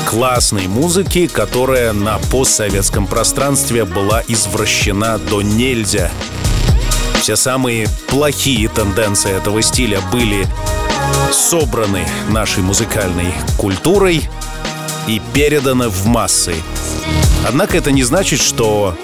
Классной 0.09 0.67
музыки, 0.67 1.27
которая 1.27 1.93
на 1.93 2.17
постсоветском 2.31 3.05
пространстве 3.05 3.85
была 3.85 4.23
извращена 4.27 5.19
до 5.19 5.41
нельзя. 5.41 6.09
Все 7.21 7.35
самые 7.35 7.87
плохие 8.07 8.67
тенденции 8.69 9.35
этого 9.35 9.61
стиля 9.61 9.99
были 10.11 10.47
собраны 11.31 12.07
нашей 12.29 12.63
музыкальной 12.63 13.33
культурой 13.57 14.27
и 15.07 15.21
переданы 15.33 15.89
в 15.89 16.05
массы. 16.05 16.55
Однако 17.47 17.77
это 17.77 17.91
не 17.91 18.03
значит, 18.03 18.39
что 18.39 18.95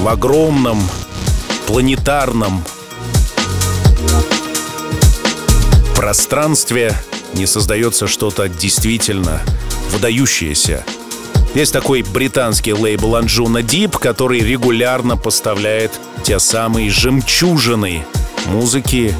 в 0.00 0.08
огромном 0.08 0.80
планетарном 1.66 2.62
пространстве 5.96 6.94
не 7.32 7.46
создается 7.46 8.06
что-то 8.06 8.48
действительно 8.48 9.40
выдающееся. 9.90 10.84
Есть 11.54 11.72
такой 11.72 12.02
британский 12.02 12.74
лейбл 12.74 13.16
Anjuna 13.16 13.62
Deep, 13.62 13.98
который 13.98 14.40
регулярно 14.40 15.16
поставляет 15.16 15.98
те 16.22 16.38
самые 16.38 16.90
жемчужины 16.90 18.04
музыки, 18.46 19.14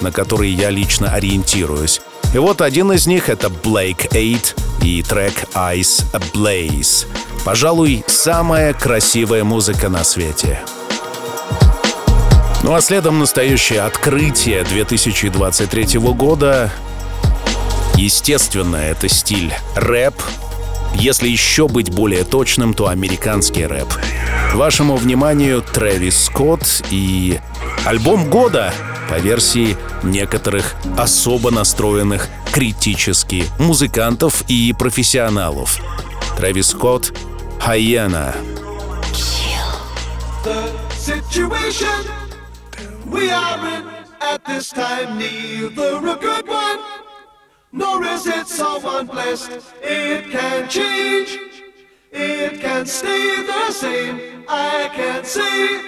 на 0.00 0.12
которые 0.12 0.52
я 0.52 0.70
лично 0.70 1.12
ориентируюсь. 1.12 2.00
И 2.32 2.38
вот 2.38 2.60
один 2.60 2.92
из 2.92 3.08
них— 3.08 3.28
это 3.28 3.48
Blake 3.48 4.08
8 4.12 4.86
и 4.86 5.02
трек 5.02 5.34
Ice 5.54 6.04
Ablaze. 6.12 7.06
Пожалуй, 7.44 8.04
самая 8.06 8.72
красивая 8.72 9.42
музыка 9.42 9.88
на 9.88 10.04
свете. 10.04 10.60
Ну 12.62 12.74
а 12.74 12.80
следом 12.82 13.18
настоящее 13.18 13.82
открытие 13.82 14.64
2023 14.64 15.98
года. 15.98 16.70
Естественно, 17.96 18.76
это 18.76 19.08
стиль 19.08 19.52
рэп. 19.76 20.14
Если 20.94 21.28
еще 21.28 21.68
быть 21.68 21.90
более 21.90 22.24
точным, 22.24 22.74
то 22.74 22.88
американский 22.88 23.64
рэп. 23.64 23.88
Вашему 24.54 24.96
вниманию 24.96 25.62
Трэвис 25.62 26.24
Скотт 26.24 26.84
и 26.90 27.40
альбом 27.86 28.28
года 28.28 28.74
по 29.08 29.14
версии 29.14 29.76
некоторых 30.02 30.74
особо 30.98 31.50
настроенных 31.50 32.28
критически 32.52 33.44
музыкантов 33.58 34.44
и 34.48 34.74
профессионалов. 34.78 35.78
Трэвис 36.36 36.68
Скотт 36.68 37.12
«Хайена». 37.58 38.34
Situation 41.00 42.29
we 43.10 43.30
are 43.30 43.66
in 43.66 43.86
at 44.20 44.44
this 44.44 44.70
time, 44.70 45.18
neither 45.18 45.96
a 45.96 46.16
good 46.16 46.46
one, 46.46 46.78
nor 47.72 48.04
is 48.04 48.26
it 48.26 48.46
someone 48.46 49.06
blessed. 49.06 49.50
It 49.82 50.30
can 50.30 50.68
change, 50.68 51.38
it 52.12 52.60
can 52.60 52.86
stay 52.86 53.44
the 53.46 53.72
same. 53.72 54.44
I 54.48 54.90
can 54.94 55.24
say, 55.24 55.80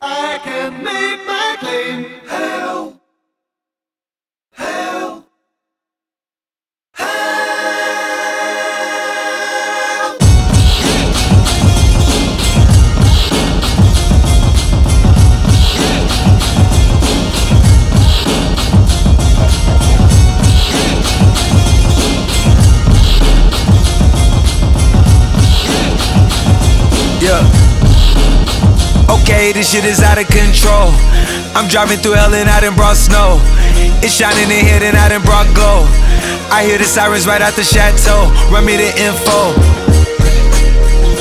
I 0.00 0.40
can 0.42 0.82
make 0.82 1.26
my 1.26 1.56
claim. 1.60 2.04
Hell, 2.28 2.97
This 29.48 29.72
shit 29.72 29.84
is 29.84 30.02
out 30.02 30.20
of 30.20 30.28
control. 30.28 30.92
I'm 31.56 31.68
driving 31.68 31.98
through 31.98 32.20
hell 32.20 32.32
and 32.34 32.48
I 32.48 32.60
done 32.60 32.76
brought 32.76 32.96
snow. 32.96 33.40
It's 34.04 34.12
shining 34.12 34.44
in 34.52 34.60
here 34.60 34.82
and 34.84 34.94
I 34.94 35.08
done 35.08 35.22
brought 35.22 35.48
gold. 35.56 35.88
I 36.52 36.64
hear 36.68 36.76
the 36.76 36.84
sirens 36.84 37.26
right 37.26 37.40
out 37.40 37.54
the 37.54 37.64
chateau. 37.64 38.28
Run 38.52 38.66
me 38.66 38.76
the 38.76 38.92
info. 39.00 39.56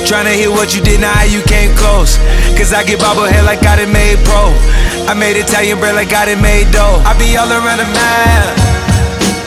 Tryna 0.03 0.35
hear 0.35 0.51
what 0.51 0.75
you 0.75 0.83
did, 0.83 0.99
now 0.99 1.13
how 1.13 1.23
you 1.23 1.41
came 1.43 1.75
close. 1.77 2.17
Cause 2.59 2.73
I 2.73 2.83
get 2.83 2.99
bobblehead 2.99 3.45
like 3.45 3.65
I 3.65 3.79
done 3.79 3.93
made 3.93 4.19
pro. 4.27 4.51
I 5.07 5.15
made 5.15 5.39
Italian 5.39 5.79
bread 5.79 5.95
like 5.95 6.11
I 6.11 6.27
done 6.27 6.41
made 6.41 6.69
dough. 6.71 7.01
I 7.07 7.17
be 7.17 7.37
all 7.37 7.47
around 7.47 7.79
the 7.79 7.87
map. 7.95 8.76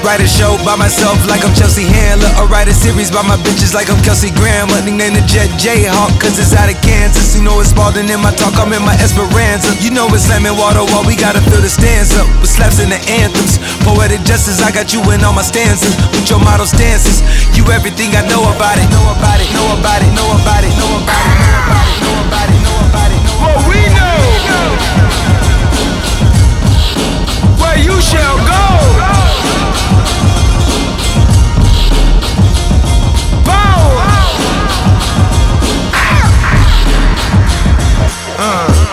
Write 0.01 0.25
a 0.25 0.27
show 0.27 0.57
by 0.65 0.81
myself 0.81 1.21
like 1.29 1.45
I'm 1.45 1.53
Chelsea 1.53 1.85
Handler. 1.85 2.33
Or 2.41 2.49
write 2.49 2.73
a 2.73 2.75
series 2.75 3.13
by 3.13 3.21
my 3.21 3.37
bitches 3.45 3.77
like 3.77 3.93
I'm 3.93 4.01
Kelsey 4.01 4.33
Grammer. 4.33 4.81
Nickname 4.81 5.13
the 5.13 5.21
Jet 5.29 5.53
Jayhawk, 5.61 6.17
cause 6.17 6.41
it's 6.41 6.57
out 6.57 6.73
of 6.73 6.81
Kansas. 6.81 7.37
You 7.37 7.45
know 7.45 7.61
it's 7.61 7.69
Spalding 7.77 8.09
in 8.09 8.17
my 8.25 8.33
talk, 8.33 8.57
I'm 8.57 8.73
in 8.73 8.81
my 8.81 8.97
Esperanza. 8.97 9.77
You 9.85 9.93
know 9.93 10.09
it's 10.17 10.25
slamming 10.25 10.57
water 10.57 10.81
while 10.89 11.05
we 11.05 11.21
gotta 11.21 11.45
fill 11.53 11.61
the 11.61 11.69
stands 11.69 12.17
up. 12.17 12.25
With 12.41 12.49
slaps 12.49 12.81
in 12.81 12.89
the 12.89 12.97
anthems. 13.13 13.61
Poetic 13.85 14.25
justice, 14.25 14.65
I 14.65 14.73
got 14.73 14.97
you 14.97 15.05
in 15.13 15.21
all 15.21 15.37
my 15.37 15.45
stanzas. 15.45 15.93
With 16.17 16.33
your 16.33 16.41
model 16.41 16.65
stances. 16.65 17.21
You 17.53 17.69
everything 17.69 18.17
I 18.17 18.25
know 18.25 18.41
about 18.57 18.81
it. 18.81 18.89
Know 18.89 19.05
about 19.13 19.37
it, 19.37 19.53
know 19.53 19.69
about 19.77 20.01
it, 20.01 20.11
know 20.17 20.33
about 20.33 20.65
it, 20.65 20.73
know 20.81 20.97
about 20.97 21.29
it, 21.29 21.37
know 21.37 21.61
about 21.61 21.85
it, 21.85 22.01
know 22.01 22.17
about 22.25 22.49
it, 22.49 22.61
know 22.65 22.79
about 22.89 23.11
it. 23.13 23.21
What 23.37 23.69
we 23.69 23.85
know. 23.93 24.17
Where 27.61 27.77
you 27.77 28.01
shall 28.01 28.41
go. 28.49 29.30
Uh. 38.41 38.91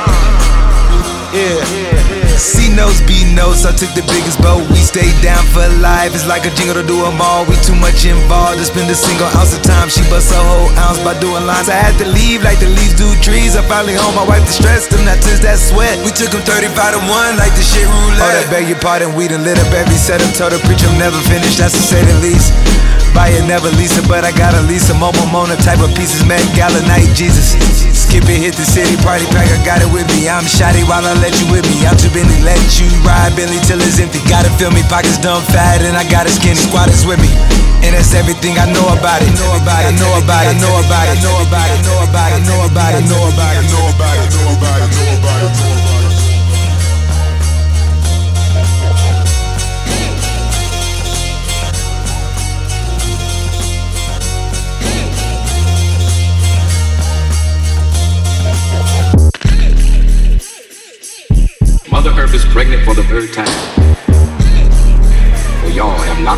C 2.37 2.69
notes, 2.75 2.99
B 3.07 3.23
notes, 3.33 3.65
I 3.65 3.71
took 3.71 3.89
the 3.95 4.03
biggest 4.05 4.37
boat. 4.43 4.61
We 4.69 4.77
stayed 4.83 5.15
down 5.23 5.41
for 5.55 5.65
life. 5.79 6.13
It's 6.13 6.27
like 6.27 6.45
a 6.45 6.51
jingle 6.51 6.75
to 6.75 6.85
do 6.85 7.05
'em 7.05 7.21
all. 7.21 7.45
We 7.47 7.55
too 7.63 7.73
much 7.73 8.05
involved 8.05 8.59
to 8.59 8.65
spend 8.65 8.91
a 8.91 8.95
single 8.95 9.25
ounce 9.39 9.55
of 9.55 9.63
time. 9.63 9.89
She 9.89 10.03
bust 10.11 10.35
a 10.35 10.37
whole 10.37 10.69
ounce 10.83 10.99
by 10.99 11.15
doing 11.23 11.45
lines. 11.47 11.69
I 11.69 11.79
had 11.79 11.97
to 11.97 12.05
leave 12.05 12.43
like 12.43 12.59
the 12.59 12.67
leaves 12.67 12.93
do 12.93 13.07
trees. 13.23 13.55
I 13.55 13.61
finally 13.71 13.95
home, 13.95 14.19
I 14.19 14.21
my 14.21 14.25
wife 14.35 14.45
distressed 14.45 14.91
them, 14.91 15.05
not 15.05 15.23
since 15.23 15.39
that 15.47 15.59
sweat. 15.59 15.97
We 16.05 16.11
took 16.11 16.33
'em 16.35 16.43
35 16.43 16.91
to 16.93 17.01
1 17.07 17.37
like 17.37 17.55
the 17.55 17.63
shit 17.63 17.87
roulette. 17.87 18.27
Oh, 18.27 18.33
that 18.37 18.49
beg 18.51 18.67
your 18.67 18.79
pardon, 18.83 19.15
we 19.15 19.27
done 19.27 19.43
lit 19.43 19.57
up 19.57 19.71
every 19.73 19.97
setup. 19.97 20.31
Told 20.37 20.51
the 20.51 20.59
preacher 20.67 20.87
I'm 20.91 20.99
never 20.99 21.19
finished, 21.31 21.57
that's 21.57 21.73
to 21.73 21.81
say 21.81 22.03
the 22.03 22.15
least. 22.19 22.51
Buy 23.15 23.29
it, 23.29 23.45
never 23.47 23.69
lease 23.79 23.97
it, 23.97 24.07
but 24.07 24.25
I 24.25 24.31
got 24.31 24.53
a 24.53 24.61
lease. 24.69 24.89
A 24.89 24.93
mobile 24.93 25.25
Mona 25.33 25.55
type 25.57 25.79
of 25.79 25.93
pieces, 25.95 26.23
Met 26.25 26.43
Gala 26.53 26.81
night, 26.85 27.09
Jesus. 27.15 27.55
Skip 28.07 28.23
it, 28.31 28.39
hit 28.39 28.55
the 28.55 28.63
city, 28.63 28.95
party 29.03 29.27
pack, 29.35 29.51
I 29.51 29.59
got 29.67 29.83
it 29.83 29.91
with 29.91 30.07
me. 30.15 30.31
I'm 30.31 30.47
shoddy 30.47 30.79
while 30.87 31.03
I 31.03 31.11
let 31.19 31.35
you 31.43 31.51
with 31.51 31.67
me. 31.67 31.83
I'm 31.83 31.99
too 31.99 32.07
busy, 32.15 32.39
let 32.39 32.55
you 32.79 32.87
ride 33.03 33.35
Billy 33.35 33.59
till 33.67 33.83
it's 33.83 33.99
empty. 33.99 34.23
Gotta 34.31 34.47
feel 34.55 34.71
me, 34.71 34.79
pockets 34.87 35.19
done 35.19 35.43
fat, 35.51 35.83
and 35.83 35.91
I 35.91 36.07
got 36.07 36.23
a 36.23 36.31
skinny 36.31 36.55
squad 36.55 36.87
is 36.87 37.03
with 37.03 37.19
me. 37.19 37.27
And 37.83 37.91
that's 37.91 38.15
everything 38.15 38.55
I 38.55 38.71
know 38.71 38.87
about 38.95 39.19
it. 39.19 39.35
Know 39.35 39.59
about 39.59 39.83
it, 39.83 39.99
know 39.99 40.23
about 40.23 40.47
it, 40.47 40.55
know 40.55 40.71
about 40.79 41.03
it, 41.11 41.19
know 41.19 41.35
about 41.35 41.67
it, 41.67 41.83
know 41.83 41.99
about 42.07 42.31
it, 42.31 42.47
know 42.47 42.63
about 42.63 42.95
it, 42.95 43.03
know 43.03 43.27
about 43.27 43.51
it, 43.51 43.75
know 43.75 43.91
about 43.91 44.15
it, 44.15 44.31
know 44.31 44.55
about 44.55 44.79
it, 44.79 44.89
know 44.95 45.19
about 45.19 45.75
it, 45.75 45.76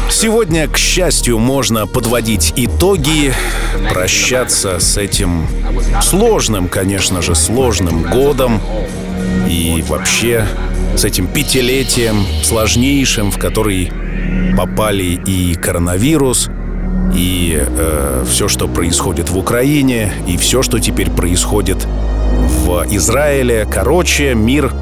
Сегодня, 0.09 0.67
к 0.67 0.77
счастью, 0.77 1.39
можно 1.39 1.87
подводить 1.87 2.53
итоги, 2.55 3.33
прощаться 3.93 4.79
с 4.79 4.97
этим 4.97 5.47
сложным, 6.01 6.67
конечно 6.67 7.21
же, 7.21 7.35
сложным 7.35 8.03
годом 8.03 8.59
и 9.47 9.83
вообще 9.87 10.45
с 10.95 11.05
этим 11.05 11.27
пятилетием 11.27 12.25
сложнейшим, 12.43 13.31
в 13.31 13.37
который 13.37 13.91
попали 14.57 15.19
и 15.25 15.55
коронавирус, 15.55 16.49
и 17.15 17.57
э, 17.59 18.25
все, 18.29 18.47
что 18.47 18.67
происходит 18.67 19.29
в 19.29 19.37
Украине, 19.37 20.11
и 20.27 20.37
все, 20.37 20.61
что 20.61 20.79
теперь 20.79 21.09
происходит 21.09 21.85
в 21.85 22.85
Израиле. 22.89 23.67
Короче, 23.71 24.35
мир 24.35 24.73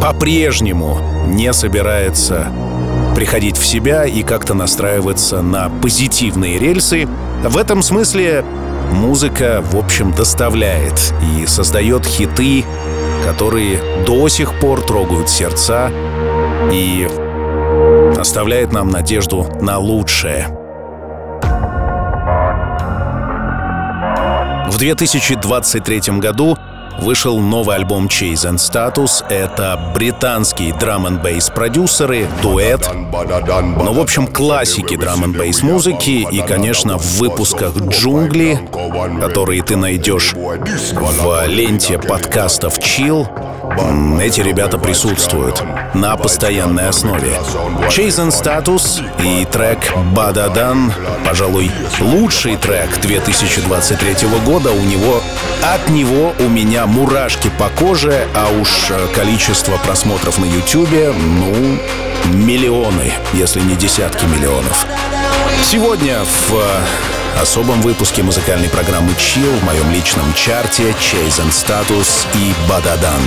по-прежнему 0.00 0.98
не 1.26 1.52
собирается 1.52 2.46
приходить 3.14 3.56
в 3.56 3.64
себя 3.64 4.04
и 4.04 4.22
как-то 4.22 4.54
настраиваться 4.54 5.40
на 5.40 5.68
позитивные 5.68 6.58
рельсы. 6.58 7.08
В 7.42 7.56
этом 7.56 7.82
смысле 7.82 8.44
музыка, 8.92 9.62
в 9.62 9.76
общем, 9.76 10.12
доставляет 10.12 11.14
и 11.38 11.46
создает 11.46 12.04
хиты, 12.04 12.64
которые 13.24 13.78
до 14.04 14.28
сих 14.28 14.58
пор 14.58 14.80
трогают 14.80 15.30
сердца 15.30 15.90
и 16.72 17.08
оставляет 18.18 18.72
нам 18.72 18.88
надежду 18.88 19.46
на 19.60 19.78
лучшее. 19.78 20.48
В 24.70 24.78
2023 24.78 26.18
году 26.18 26.58
вышел 26.98 27.38
новый 27.38 27.76
альбом 27.76 28.06
Chase 28.06 28.50
and 28.50 28.56
Status. 28.56 29.24
Это 29.28 29.92
британские 29.94 30.74
драм 30.74 31.06
н 31.06 31.18
бейс 31.18 31.50
продюсеры, 31.50 32.26
дуэт. 32.42 32.88
Ну, 32.92 33.92
в 33.92 34.00
общем, 34.00 34.26
классики 34.26 34.96
драм 34.96 35.24
н 35.24 35.32
бейс 35.32 35.62
музыки 35.62 36.26
и, 36.30 36.40
конечно, 36.40 36.98
в 36.98 37.18
выпусках 37.18 37.76
«Джунгли», 37.76 38.58
которые 39.20 39.62
ты 39.62 39.76
найдешь 39.76 40.34
в 40.34 41.46
ленте 41.46 41.98
подкастов 41.98 42.78
«Chill», 42.78 43.28
эти 44.20 44.40
ребята 44.40 44.78
присутствуют 44.78 45.62
на 45.94 46.16
постоянной 46.16 46.88
основе. 46.88 47.38
Chase 47.88 48.28
and 48.28 48.30
Status 48.30 49.02
и 49.22 49.44
трек 49.44 49.92
«Бададан», 50.14 50.92
пожалуй, 51.26 51.70
лучший 52.00 52.56
трек 52.56 53.00
2023 53.00 54.28
года. 54.46 54.70
У 54.70 54.80
него 54.80 55.20
от 55.62 55.88
него 55.90 56.32
у 56.38 56.48
меня 56.48 56.86
мурашки 56.86 57.50
по 57.58 57.68
коже, 57.68 58.26
а 58.34 58.48
уж 58.60 58.92
количество 59.14 59.76
просмотров 59.78 60.38
на 60.38 60.46
Ютубе, 60.46 61.12
ну, 61.12 61.78
миллионы, 62.32 63.12
если 63.34 63.60
не 63.60 63.76
десятки 63.76 64.24
миллионов. 64.24 64.86
Сегодня 65.62 66.18
в 66.24 67.23
особом 67.41 67.81
выпуске 67.81 68.23
музыкальной 68.23 68.69
программы 68.69 69.11
Chill 69.13 69.59
в 69.59 69.63
моем 69.63 69.91
личном 69.91 70.33
чарте 70.35 70.89
Chase 70.99 71.39
and 71.39 71.51
Status 71.51 72.25
и 72.35 72.53
Бададан. 72.67 73.21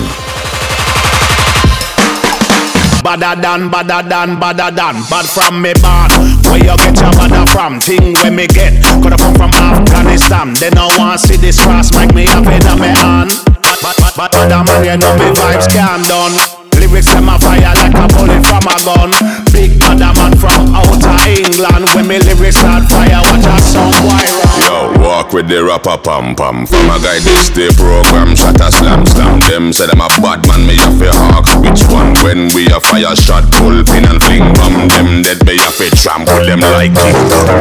Badder 3.02 3.34
than, 3.42 3.68
badder 3.68 4.08
than, 4.08 4.38
badder 4.38 4.70
than 4.70 5.02
Bad 5.10 5.26
from 5.26 5.60
me 5.60 5.74
born 5.82 6.06
Where 6.46 6.62
you 6.62 6.76
get 6.78 6.94
your 7.02 7.10
badder 7.10 7.44
from? 7.50 7.80
Thing 7.80 8.14
where 8.22 8.30
me 8.30 8.46
get 8.46 8.78
Coulda 9.02 9.16
come 9.18 9.34
from 9.34 9.50
Afghanistan 9.50 10.54
They 10.54 10.70
no 10.70 10.86
want 10.96 11.18
see 11.18 11.36
this 11.36 11.58
cross 11.58 11.90
Make 11.92 12.14
me 12.14 12.26
have 12.26 12.46
it 12.46 12.64
on 12.64 12.78
me 12.78 12.86
hand 12.86 13.34
But, 13.58 13.82
but, 13.82 13.96
but, 13.98 14.14
but 14.16 14.30
badder 14.30 14.62
man, 14.62 14.84
you 14.86 14.96
know 15.02 15.12
me 15.18 15.34
vibes 15.34 15.66
can't 15.68 16.06
done 16.06 16.30
Lyrics 16.78 17.12
them 17.12 17.28
a 17.28 17.38
fire 17.40 17.74
like 17.74 17.98
a 17.98 18.06
bullet 18.14 18.42
from 18.46 18.70
a 18.70 18.76
gun 18.86 19.10
Big 19.57 19.73
badder 19.81 20.13
man 20.13 20.37
from 20.37 20.69
outer 20.77 21.17
England 21.25 21.89
When 21.97 22.05
me 22.05 22.21
lyrics 22.21 22.61
start 22.61 22.85
fire 22.93 23.25
Watch 23.25 23.49
out 23.49 23.65
some 23.65 23.89
wire 24.05 24.37
Yo, 24.67 24.93
walk 25.01 25.33
with 25.33 25.47
the 25.47 25.63
rapper 25.63 25.97
pam 26.01 26.35
pam. 26.35 26.65
From 26.65 26.89
a 26.91 26.97
guy 26.99 27.23
this 27.23 27.47
day 27.53 27.69
program, 27.77 28.35
shot 28.35 28.59
a 28.59 28.67
slam 28.67 29.05
slam. 29.05 29.39
Them 29.47 29.71
say 29.71 29.87
them 29.87 30.01
a 30.01 30.09
bad 30.19 30.43
man, 30.43 30.65
me 30.67 30.75
have 30.75 30.97
to 30.99 31.07
hawks. 31.13 31.53
Which 31.61 31.85
one? 31.87 32.11
When 32.25 32.51
we 32.51 32.67
a 32.67 32.79
fire 32.81 33.15
shot, 33.15 33.45
pull 33.55 33.79
pin 33.87 34.03
and 34.03 34.19
fling 34.19 34.43
bomb. 34.59 34.89
Them 34.91 35.21
dead, 35.23 35.39
me 35.45 35.55
have 35.61 35.77
to 35.77 35.87
trample 35.95 36.43
them 36.43 36.59
like 36.59 36.91
king. 36.91 37.15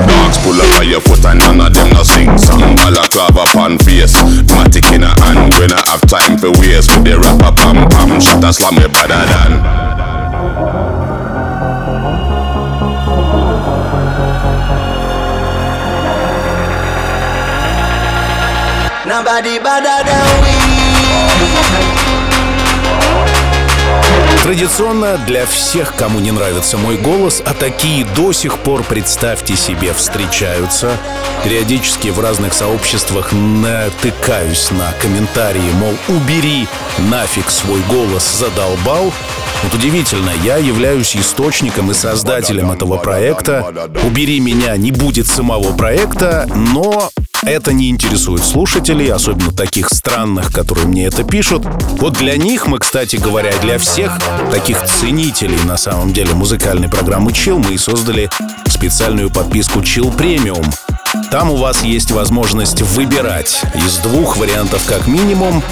Dogs 0.09 0.39
pull 0.43 0.59
up 0.59 0.83
on 0.83 0.89
your 0.89 1.05
foot 1.05 1.23
and 1.31 1.39
none 1.39 1.61
of 1.63 1.71
them 1.71 1.89
no 1.95 2.03
sing 2.03 2.33
song. 2.41 2.75
Balaclava 2.81 3.45
pan 3.55 3.79
face, 3.79 4.17
matic 4.51 4.91
in 4.91 5.05
a 5.05 5.13
hand. 5.23 5.55
When 5.61 5.71
I 5.71 5.83
have 5.87 6.03
time 6.11 6.41
for 6.41 6.51
waste 6.59 6.91
with 6.91 7.07
the 7.07 7.21
rapper 7.23 7.55
pam 7.55 7.87
pam. 7.87 8.19
Shot 8.19 8.43
a 8.43 8.51
slam 8.53 8.75
me 8.77 8.89
better 8.89 9.23
than. 9.31 9.96
Nobody 19.07 19.61
better 19.61 20.03
than 20.05 20.43
we. 20.43 20.57
Традиционно 24.43 25.19
для 25.27 25.47
всех, 25.47 25.95
кому 25.95 26.19
не 26.19 26.33
нравится 26.33 26.77
мой 26.77 26.97
голос, 26.97 27.41
а 27.45 27.55
такие 27.55 28.05
до 28.05 28.33
сих 28.33 28.59
пор, 28.59 28.83
представьте 28.83 29.57
себе, 29.57 29.93
встречаются. 29.93 30.97
Периодически 31.45 32.09
в 32.09 32.19
разных 32.21 32.53
сообществах 32.53 33.33
натыкаюсь 33.33 34.71
на 34.73 34.93
комментарии, 35.01 35.73
мол, 35.75 35.95
убери 36.09 36.67
нафиг 36.99 37.51
свой 37.51 37.81
голос, 37.89 38.39
задолбал. 38.39 39.13
Вот 39.63 39.75
удивительно, 39.75 40.31
я 40.45 40.57
являюсь 40.57 41.17
источником 41.17 41.91
и 41.91 41.95
создателем 41.95 42.71
этого 42.71 42.99
проекта. 42.99 43.89
«Убери 44.05 44.39
меня» 44.39 44.77
не 44.77 44.93
будет 44.93 45.27
самого 45.27 45.77
проекта, 45.77 46.47
но 46.55 47.11
это 47.47 47.73
не 47.73 47.89
интересует 47.91 48.45
слушателей, 48.45 49.13
особенно 49.13 49.53
таких 49.53 49.89
странных, 49.89 50.53
которые 50.53 50.87
мне 50.87 51.07
это 51.07 51.23
пишут. 51.23 51.65
Вот 51.99 52.15
для 52.15 52.37
них 52.37 52.67
мы, 52.67 52.79
кстати 52.79 53.17
говоря, 53.17 53.57
для 53.63 53.79
всех 53.79 54.19
таких 54.51 54.83
ценителей 54.85 55.59
на 55.65 55.77
самом 55.77 56.13
деле 56.13 56.35
музыкальной 56.35 56.89
программы 56.89 57.31
Chill 57.31 57.59
мы 57.59 57.75
и 57.75 57.79
создали 57.79 58.29
специальную 58.69 59.31
подписку 59.31 59.79
Chill 59.79 60.15
Premium. 60.15 60.67
Там 61.31 61.51
у 61.51 61.57
вас 61.57 61.83
есть 61.83 62.11
возможность 62.11 62.83
выбирать 62.83 63.63
из 63.75 63.99
двух 63.99 64.37
вариантов 64.37 64.85
как 64.87 65.07
минимум 65.07 65.63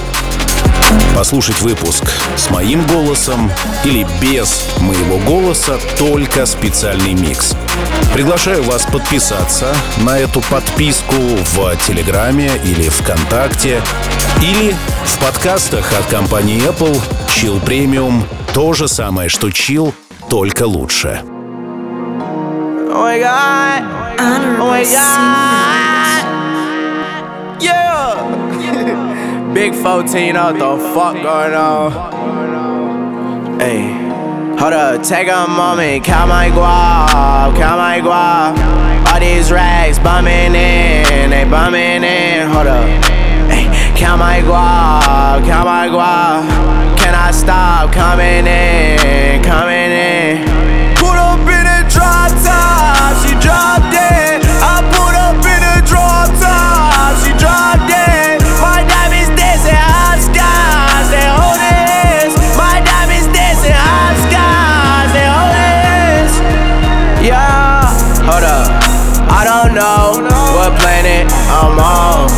послушать 1.16 1.60
выпуск 1.60 2.04
с 2.36 2.50
моим 2.50 2.86
голосом 2.86 3.50
или 3.84 4.06
без 4.20 4.66
моего 4.80 5.18
голоса, 5.18 5.78
только 5.98 6.44
специальный 6.46 7.14
микс. 7.14 7.56
Приглашаю 8.12 8.62
вас 8.62 8.84
подписаться 8.84 9.74
на 9.98 10.18
эту 10.18 10.40
подписку 10.42 11.14
в 11.16 11.76
Телеграме 11.86 12.50
или 12.64 12.88
ВКонтакте, 12.88 13.80
или 14.42 14.74
в 15.04 15.18
подкастах 15.18 15.92
от 15.98 16.06
компании 16.06 16.68
Apple 16.68 17.00
Chill 17.28 17.62
Premium. 17.64 18.22
То 18.52 18.72
же 18.72 18.88
самое, 18.88 19.28
что 19.28 19.48
Chill, 19.48 19.92
только 20.28 20.64
лучше. 20.64 21.22
Oh 22.94 23.02
my 23.02 23.18
god. 23.18 23.82
Oh 24.18 24.68
my 24.68 24.84
god. 24.84 25.64
Yeah. 27.60 28.33
Big 29.54 29.72
14, 29.72 30.34
what 30.34 30.58
the 30.58 30.76
fuck 30.92 31.14
going 31.14 31.54
on? 31.54 31.92
Hey. 33.60 34.02
Hold 34.58 34.72
up, 34.72 35.02
take 35.02 35.28
a 35.28 35.46
moment, 35.46 36.04
count 36.04 36.28
my 36.28 36.48
guap, 36.48 37.54
count 37.56 37.78
my 37.78 38.00
guap. 38.00 38.58
All 39.12 39.20
these 39.20 39.52
racks 39.52 39.98
bumming 40.00 40.54
in, 40.56 41.30
they 41.30 41.44
bumming 41.44 42.02
in. 42.02 42.48
Hold 42.50 42.66
up, 42.66 42.84
hey, 43.48 43.68
count 43.96 44.18
my 44.18 44.40
guap, 44.40 45.44
count 45.46 45.66
my 45.66 45.86
guap. 45.88 46.98
Can 46.98 47.14
I 47.14 47.30
stop 47.30 47.92
coming 47.92 48.46
in, 48.46 49.42
coming 49.44 49.92
in? 49.92 50.44
Put 50.96 51.16
up 51.16 51.40
in 51.40 51.66
a 51.66 51.84
drop 51.90 52.30
top, 52.42 53.16
she 53.24 53.34
dropped 53.40 53.94
it. 53.94 54.23
I'm 71.64 71.80
on. 71.80 72.28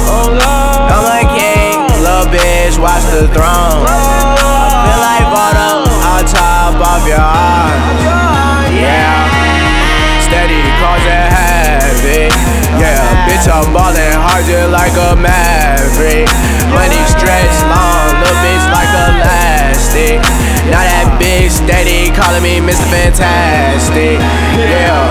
I'm 0.87 1.03
a 1.03 1.27
king, 1.35 1.83
little 1.99 2.31
bitch, 2.31 2.79
watch 2.79 3.03
the 3.11 3.27
throne. 3.35 3.83
I 3.83 4.87
feel 4.87 5.03
like 5.03 5.27
bottom 5.35 5.83
on 5.83 6.23
top 6.31 6.79
of 6.79 7.03
your 7.11 7.19
heart. 7.19 7.75
Yeah, 8.71 9.27
steady 10.23 10.63
causing 10.79 11.27
havoc. 11.27 12.31
Yeah, 12.79 13.03
bitch, 13.27 13.51
I'm 13.51 13.67
ballin' 13.75 14.15
hard 14.15 14.47
just 14.47 14.71
like 14.71 14.95
a 14.95 15.19
maverick. 15.19 16.31
Money 16.71 17.03
stretch 17.11 17.57
long, 17.67 18.15
little 18.23 18.39
bitch 18.47 18.67
like 18.71 18.91
elastic. 19.11 20.23
Now 20.71 20.87
that 20.87 21.19
bitch 21.19 21.51
steady 21.67 22.15
calling 22.15 22.47
me 22.47 22.63
Mr. 22.63 22.87
Fantastic. 22.95 24.23
Yeah, 24.55 25.11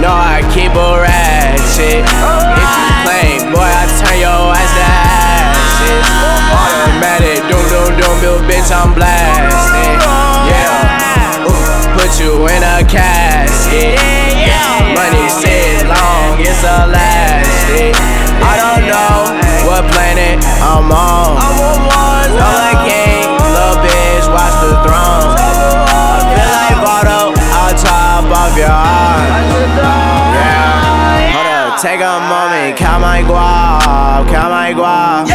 no, 0.00 0.10
I 0.12 0.42
keep 0.52 0.72
a 0.72 0.88
ratchet. 1.02 2.02
If 2.04 2.70
you 2.76 2.90
claim, 3.04 3.38
boy, 3.52 3.64
I 3.64 3.84
turn 4.00 4.18
your 4.20 4.54
ass 4.54 4.72
to 4.76 4.84
ashes. 4.84 6.04
Automatic, 6.52 7.40
doom, 7.48 7.64
doom, 7.70 7.90
doom, 8.00 8.16
bill, 8.20 8.40
bitch, 8.48 8.70
I'm 8.72 8.94
blasting. 8.94 9.98
Yeah, 10.50 11.46
Ooh, 11.48 11.98
put 11.98 12.18
you 12.20 12.46
in 12.48 12.62
a 12.62 12.82
casket. 12.86 13.98
Money 14.94 15.28
stays 15.28 15.82
long, 15.84 16.40
it's 16.40 16.62
elastic. 16.64 17.94
I 18.40 18.54
don't 18.56 18.84
know 18.88 19.36
what 19.68 19.84
planet 19.92 20.40
I'm 20.62 20.90
on. 20.90 21.36
I'm 21.36 22.56
a 22.64 22.72
king, 22.86 22.96
little 22.96 23.05
take 31.80 32.00
a 32.00 32.20
moment, 32.28 32.76
count 32.78 33.02
my 33.02 33.20
guap, 33.22 34.28
count 34.28 34.50
my 34.50 34.72
guap. 34.72 35.28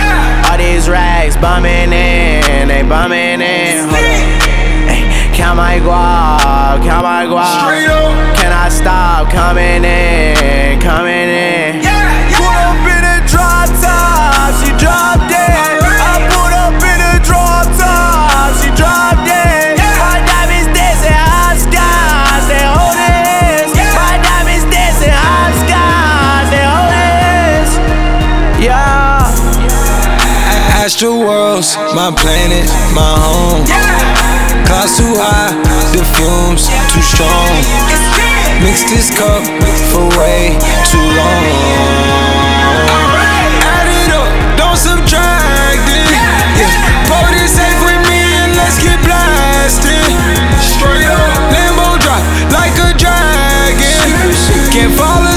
All 0.50 0.58
these 0.58 0.90
racks 0.90 1.38
bumming 1.38 1.94
in, 1.94 2.68
they 2.68 2.82
bumming 2.84 3.42
in. 3.42 3.88
Hold 3.90 3.94
up. 3.94 4.90
Ay, 4.90 5.34
Count 5.36 5.58
my 5.58 5.78
guap, 5.80 6.84
count 6.84 7.04
my 7.04 7.26
guap. 7.26 8.36
Can 8.38 8.52
I 8.52 8.70
stop 8.70 9.30
coming 9.32 9.84
in, 9.86 10.80
coming 10.82 11.30
in? 11.30 11.82
Put 12.34 12.56
up 12.58 12.82
in 12.90 13.04
a 13.06 13.18
drop 13.30 13.70
top, 13.80 14.52
she 14.66 14.72
dropped 14.82 15.31
Astral 30.82 31.20
worlds, 31.20 31.78
my 31.94 32.10
planet, 32.10 32.66
my 32.98 33.14
home. 33.22 33.62
Clouds 34.66 34.98
too 34.98 35.14
high, 35.14 35.54
the 35.94 36.02
fumes 36.18 36.66
too 36.90 37.06
strong. 37.06 37.54
Mix 38.66 38.90
this 38.90 39.14
cup 39.14 39.46
for 39.94 40.10
way 40.18 40.58
too 40.90 41.06
long. 41.14 41.46
Add 43.62 43.94
it 43.94 44.10
up, 44.10 44.26
don't 44.58 44.74
subtract 44.74 45.86
it. 45.86 46.10
Yeah. 46.10 46.58
This 46.58 46.74
with 47.86 48.02
me 48.10 48.22
and 48.42 48.58
let's. 48.58 48.82
Straight 50.66 51.06
up, 51.14 51.30
drop 52.02 52.26
like 52.50 52.74
a 52.82 52.98
dragon. 52.98 54.34
Can't 54.74 54.90
fall 54.98 55.31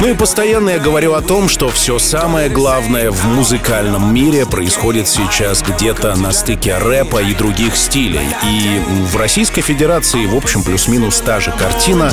Ну 0.00 0.08
и 0.08 0.14
постоянно 0.14 0.70
я 0.70 0.78
говорю 0.78 1.14
о 1.14 1.20
том, 1.20 1.48
что 1.48 1.68
все 1.70 2.00
самое 2.00 2.48
главное 2.48 3.12
в 3.12 3.24
музыкальном 3.24 4.12
мире 4.12 4.46
происходит 4.46 5.06
сейчас 5.06 5.62
где-то 5.62 6.16
на 6.16 6.32
стыке 6.32 6.76
рэпа 6.78 7.22
и 7.22 7.34
других 7.34 7.76
стилей. 7.76 8.26
И 8.44 8.80
в 9.12 9.16
Российской 9.16 9.60
Федерации, 9.60 10.26
в 10.26 10.34
общем, 10.34 10.64
плюс-минус 10.64 11.20
та 11.20 11.38
же 11.38 11.52
картина. 11.52 12.12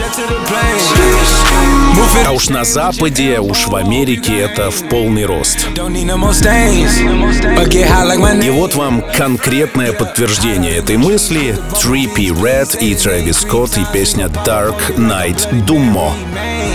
А 2.27 2.31
уж 2.31 2.49
на 2.49 2.63
Западе, 2.63 3.39
уж 3.39 3.67
в 3.67 3.75
Америке 3.75 4.37
это 4.39 4.69
в 4.69 4.87
полный 4.89 5.25
рост. 5.25 5.67
И 8.43 8.49
вот 8.49 8.75
вам 8.75 9.03
конкретное 9.15 9.93
подтверждение 9.93 10.77
этой 10.77 10.97
мысли. 10.97 11.57
Trippy 11.71 12.29
Red 12.29 12.77
и 12.79 12.93
Трэвис 12.95 13.39
Скотт 13.39 13.77
и 13.77 13.85
песня 13.93 14.25
Dark 14.45 14.95
Night 14.97 15.49
Dummo. 15.65 16.11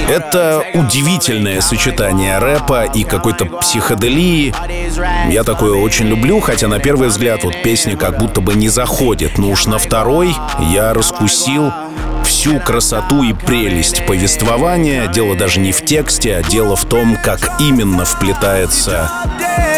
Это 0.08 0.64
удивительное 0.74 1.60
сочетание 1.60 2.38
рэпа 2.38 2.84
и 2.84 3.04
какой-то 3.04 3.46
психоделии. 3.46 4.54
Я 5.30 5.44
такое 5.44 5.74
очень 5.74 6.06
люблю, 6.06 6.40
хотя 6.40 6.68
на 6.68 6.78
первый 6.78 7.08
взгляд 7.08 7.44
вот 7.44 7.62
песня 7.62 7.96
как 7.96 8.18
будто 8.18 8.40
бы 8.40 8.54
не 8.54 8.68
заходит. 8.68 9.38
Но 9.38 9.50
уж 9.50 9.66
на 9.66 9.78
второй 9.78 10.34
я 10.70 10.92
раскусил 10.92 11.72
всю 12.40 12.58
красоту 12.58 13.22
и 13.22 13.34
прелесть 13.34 14.06
повествования. 14.06 15.08
Дело 15.08 15.36
даже 15.36 15.60
не 15.60 15.72
в 15.72 15.84
тексте, 15.84 16.36
а 16.36 16.42
дело 16.42 16.74
в 16.74 16.86
том, 16.86 17.18
как 17.22 17.60
именно 17.60 18.06
вплетается 18.06 19.10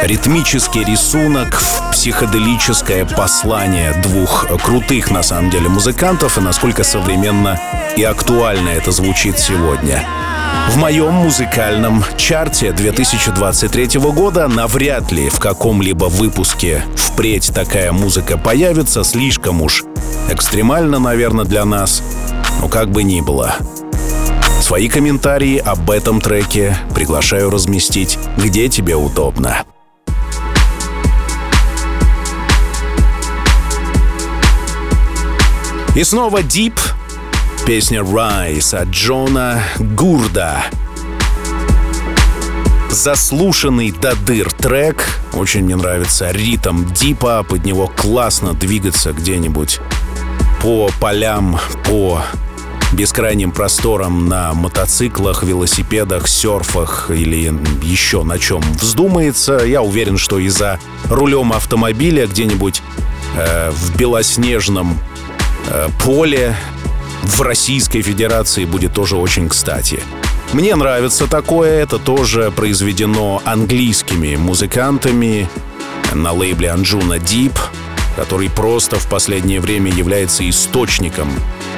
ритмический 0.04 0.84
рисунок 0.84 1.60
в 1.60 1.90
психоделическое 1.90 3.04
послание 3.04 3.92
двух 3.94 4.46
крутых, 4.62 5.10
на 5.10 5.24
самом 5.24 5.50
деле, 5.50 5.68
музыкантов 5.68 6.38
и 6.38 6.40
насколько 6.40 6.84
современно 6.84 7.60
и 7.96 8.04
актуально 8.04 8.68
это 8.68 8.92
звучит 8.92 9.40
сегодня. 9.40 10.06
В 10.68 10.76
моем 10.76 11.12
музыкальном 11.12 12.02
чарте 12.16 12.72
2023 12.72 14.00
года 14.00 14.48
навряд 14.48 15.12
ли 15.12 15.28
в 15.28 15.38
каком-либо 15.38 16.06
выпуске 16.06 16.82
впредь 16.96 17.52
такая 17.54 17.92
музыка 17.92 18.38
появится, 18.38 19.04
слишком 19.04 19.60
уж 19.60 19.84
экстремально, 20.30 20.98
наверное, 20.98 21.44
для 21.44 21.64
нас, 21.64 22.02
но 22.60 22.68
как 22.68 22.90
бы 22.90 23.02
ни 23.02 23.20
было. 23.20 23.56
Свои 24.60 24.88
комментарии 24.88 25.58
об 25.58 25.90
этом 25.90 26.20
треке 26.20 26.76
приглашаю 26.94 27.50
разместить, 27.50 28.18
где 28.38 28.68
тебе 28.68 28.96
удобно. 28.96 29.64
И 35.94 36.04
снова 36.04 36.38
Deep, 36.38 36.78
песня 37.66 38.00
Rise 38.00 38.76
от 38.76 38.88
Джона 38.88 39.62
Гурда. 39.78 40.64
Заслушанный 42.90 43.92
до 43.92 44.16
дыр 44.16 44.50
трек. 44.52 45.20
Очень 45.32 45.64
мне 45.64 45.76
нравится 45.76 46.30
ритм 46.30 46.84
дипа. 46.92 47.44
Под 47.48 47.64
него 47.64 47.86
классно 47.88 48.54
двигаться 48.54 49.12
где-нибудь 49.12 49.80
по 50.60 50.90
полям, 51.00 51.58
по 51.84 52.22
бескрайним 52.92 53.52
просторам 53.52 54.28
на 54.28 54.54
мотоциклах, 54.54 55.42
велосипедах, 55.42 56.28
серфах 56.28 57.10
или 57.10 57.52
еще 57.82 58.24
на 58.24 58.38
чем 58.38 58.60
вздумается. 58.80 59.58
Я 59.64 59.82
уверен, 59.82 60.18
что 60.18 60.38
и 60.38 60.48
за 60.48 60.80
рулем 61.08 61.52
автомобиля 61.52 62.26
где-нибудь 62.26 62.82
э, 63.36 63.70
в 63.70 63.96
белоснежном 63.96 64.98
э, 65.68 65.88
поле 66.04 66.56
в 67.22 67.40
Российской 67.42 68.02
Федерации 68.02 68.64
будет 68.64 68.92
тоже 68.92 69.16
очень 69.16 69.48
кстати. 69.48 70.00
Мне 70.52 70.76
нравится 70.76 71.26
такое, 71.26 71.82
это 71.82 71.98
тоже 71.98 72.50
произведено 72.50 73.40
английскими 73.44 74.36
музыкантами 74.36 75.48
на 76.12 76.32
лейбле 76.32 76.68
Anjuna 76.68 77.18
Deep, 77.18 77.58
который 78.16 78.50
просто 78.50 78.96
в 78.96 79.06
последнее 79.08 79.60
время 79.60 79.90
является 79.90 80.48
источником 80.48 81.30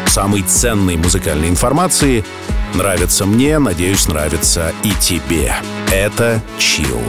самой 0.07 0.43
ценной 0.43 0.97
музыкальной 0.97 1.49
информации. 1.49 2.25
Нравится 2.75 3.27
мне, 3.27 3.59
надеюсь, 3.59 4.09
нравится 4.09 4.73
и 4.83 4.91
тебе. 5.01 5.55
Это 5.93 6.43
Chill. 6.59 7.01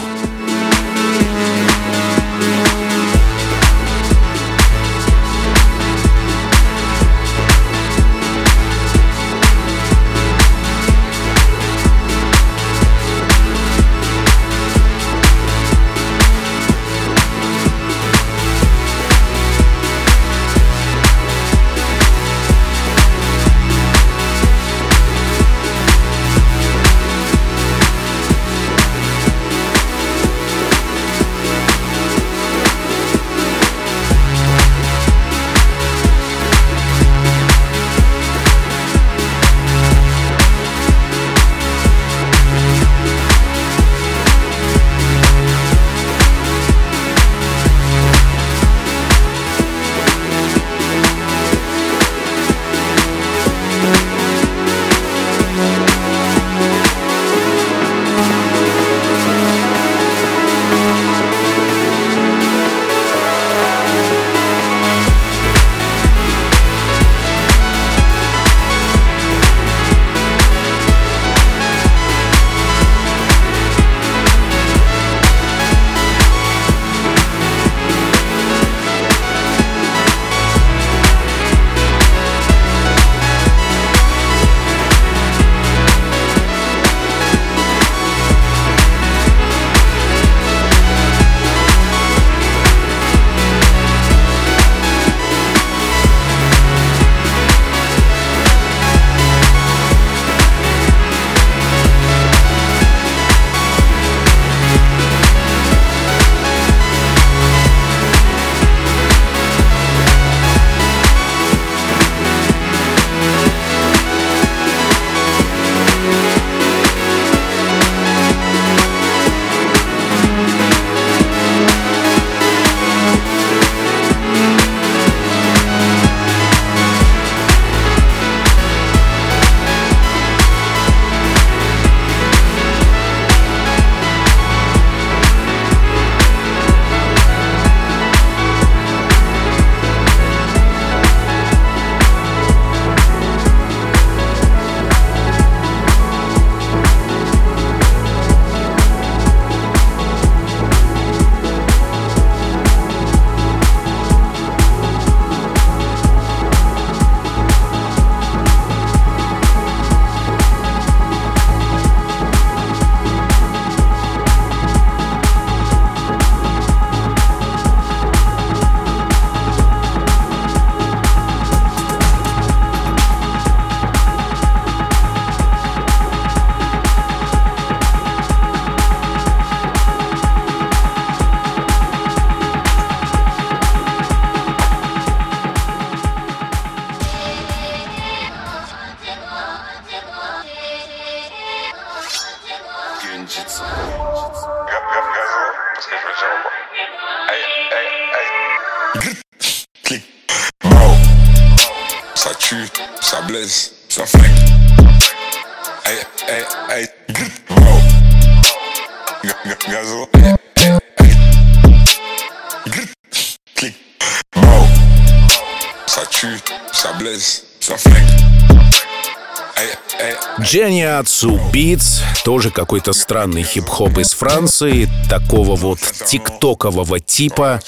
Джениацу 220.96 221.38
Beats, 221.52 222.02
тоже 222.24 222.52
какой-то 222.52 222.94
странный 222.94 223.44
хип-хоп 223.44 223.98
из 223.98 224.14
Франции, 224.14 224.88
такого 225.10 225.58
вот 225.58 225.80
тиктокового 225.80 227.02
типа. 227.02 227.60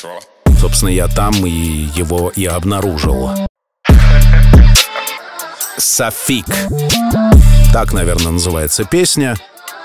Собственно, 0.61 0.89
я 0.89 1.07
там 1.07 1.45
и 1.45 1.49
его 1.49 2.31
и 2.33 2.45
обнаружил. 2.45 3.31
Софик. 5.77 6.45
Так, 7.73 7.91
наверное, 7.91 8.31
называется 8.31 8.85
песня. 8.85 9.35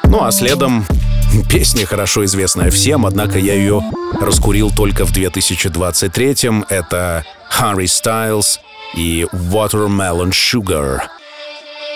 Ну 0.04 0.22
а 0.22 0.30
следом 0.30 0.86
песня 1.50 1.84
хорошо 1.84 2.24
известная 2.24 2.70
всем, 2.70 3.06
однако 3.06 3.40
я 3.40 3.54
ее 3.54 3.82
раскурил 4.20 4.70
только 4.70 5.04
в 5.04 5.10
2023-м. 5.10 6.66
Это 6.68 7.24
Harry 7.58 7.86
Styles 7.86 8.60
и 8.94 9.26
Watermelon 9.32 10.30
Sugar. 10.30 11.00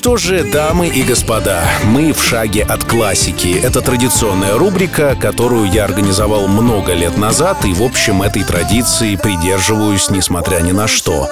что 0.00 0.16
же, 0.16 0.44
дамы 0.44 0.88
и 0.88 1.02
господа, 1.02 1.62
мы 1.84 2.14
в 2.14 2.22
шаге 2.22 2.62
от 2.62 2.84
классики. 2.84 3.60
Это 3.62 3.82
традиционная 3.82 4.56
рубрика, 4.56 5.14
которую 5.14 5.70
я 5.70 5.84
организовал 5.84 6.48
много 6.48 6.94
лет 6.94 7.18
назад, 7.18 7.66
и 7.66 7.74
в 7.74 7.82
общем 7.82 8.22
этой 8.22 8.42
традиции 8.42 9.16
придерживаюсь, 9.16 10.08
несмотря 10.08 10.60
ни 10.60 10.72
на 10.72 10.88
что. 10.88 11.28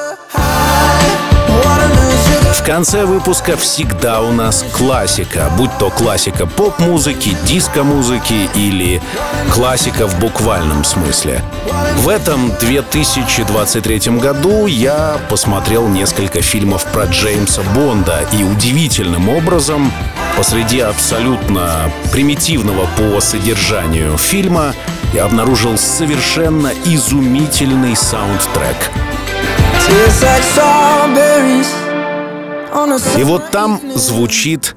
В 2.52 2.62
конце 2.64 3.04
выпуска 3.04 3.56
всегда 3.56 4.20
у 4.20 4.32
нас 4.32 4.64
классика, 4.72 5.50
будь 5.56 5.70
то 5.78 5.90
классика 5.90 6.46
поп-музыки, 6.46 7.36
диско-музыки 7.44 8.50
или 8.54 9.00
классика 9.52 10.06
в 10.06 10.18
буквальном 10.18 10.84
смысле. 10.84 11.42
В 11.96 12.08
этом 12.08 12.52
2023 12.60 14.18
году 14.18 14.66
я 14.66 15.18
посмотрел 15.30 15.88
несколько 15.88 16.42
фильмов 16.42 16.84
про 16.92 17.04
Джеймса 17.06 17.62
Бонда 17.74 18.26
и 18.32 18.44
удивительным 18.44 19.28
образом 19.28 19.90
посреди 20.36 20.80
абсолютно 20.80 21.90
примитивного 22.12 22.86
по 22.96 23.20
содержанию 23.20 24.16
фильма 24.18 24.74
я 25.14 25.24
обнаружил 25.24 25.78
совершенно 25.78 26.72
изумительный 26.84 27.96
саундтрек. 27.96 28.90
Tastes 29.88 30.22
like 30.22 30.44
strawberries 30.54 31.87
И 33.16 33.24
вот 33.24 33.50
там 33.50 33.80
звучит 33.94 34.76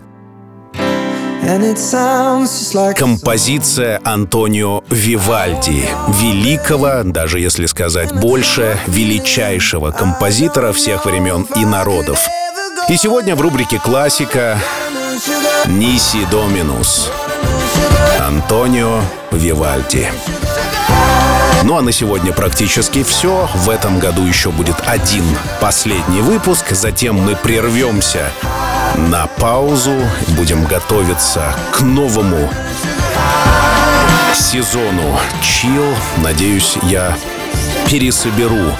композиция 2.96 4.00
Антонио 4.04 4.84
Вивальди, 4.90 5.88
великого, 6.08 7.04
даже 7.04 7.40
если 7.40 7.66
сказать 7.66 8.14
больше, 8.14 8.78
величайшего 8.88 9.92
композитора 9.92 10.72
всех 10.72 11.06
времен 11.06 11.46
и 11.56 11.66
народов. 11.66 12.20
И 12.90 12.98
сегодня 12.98 13.36
в 13.36 13.42
рубрике 13.42 13.80
«Классика» 13.80 14.58
Ниси 15.68 16.26
Доминус 16.32 17.12
Антонио 18.20 19.02
Вивальди. 19.32 20.08
Ну 21.64 21.78
а 21.78 21.82
на 21.82 21.92
сегодня 21.92 22.34
практически 22.34 23.04
все. 23.04 23.48
В 23.54 23.70
этом 23.70 24.00
году 24.00 24.26
еще 24.26 24.52
будет 24.52 24.76
один 24.86 25.24
последний 25.60 26.22
выпуск. 26.22 26.72
Затем 26.72 27.16
мы 27.16 27.36
прервемся 27.36 28.32
на 28.98 29.28
паузу. 29.28 29.96
Будем 30.30 30.66
готовиться 30.66 31.56
к 31.72 31.82
новому 31.82 32.50
сезону 34.34 35.20
Chill. 35.42 35.96
Надеюсь, 36.18 36.78
я 36.84 37.16
пересоберу 37.88 38.76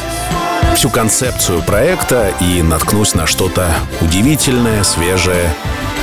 всю 0.76 0.90
концепцию 0.90 1.62
проекта 1.62 2.34
и 2.40 2.62
наткнусь 2.62 3.14
на 3.14 3.28
что-то 3.28 3.68
удивительное, 4.02 4.84
свежее 4.84 5.54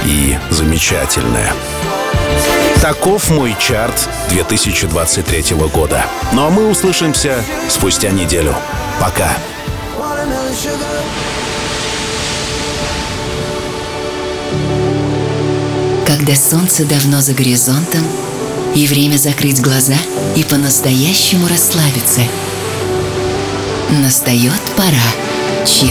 и 0.05 0.39
замечательное. 0.51 1.53
Таков 2.83 3.31
мой 3.31 3.57
чарт 3.59 4.09
2023 4.31 5.57
года. 5.75 6.07
Ну 6.33 6.47
а 6.47 6.51
мы 6.51 6.69
услышимся 6.69 7.43
спустя 7.69 8.11
неделю. 8.11 8.55
Пока. 9.01 9.37
Когда 16.07 16.35
солнце 16.35 16.85
давно 16.85 17.21
за 17.21 17.35
горизонтом, 17.35 18.05
и 18.75 18.87
время 18.87 19.17
закрыть 19.17 19.61
глаза 19.61 19.97
и 20.37 20.45
по-настоящему 20.45 21.49
расслабиться. 21.49 22.21
Настает 23.91 24.61
пора. 24.77 25.67
Чил. 25.67 25.91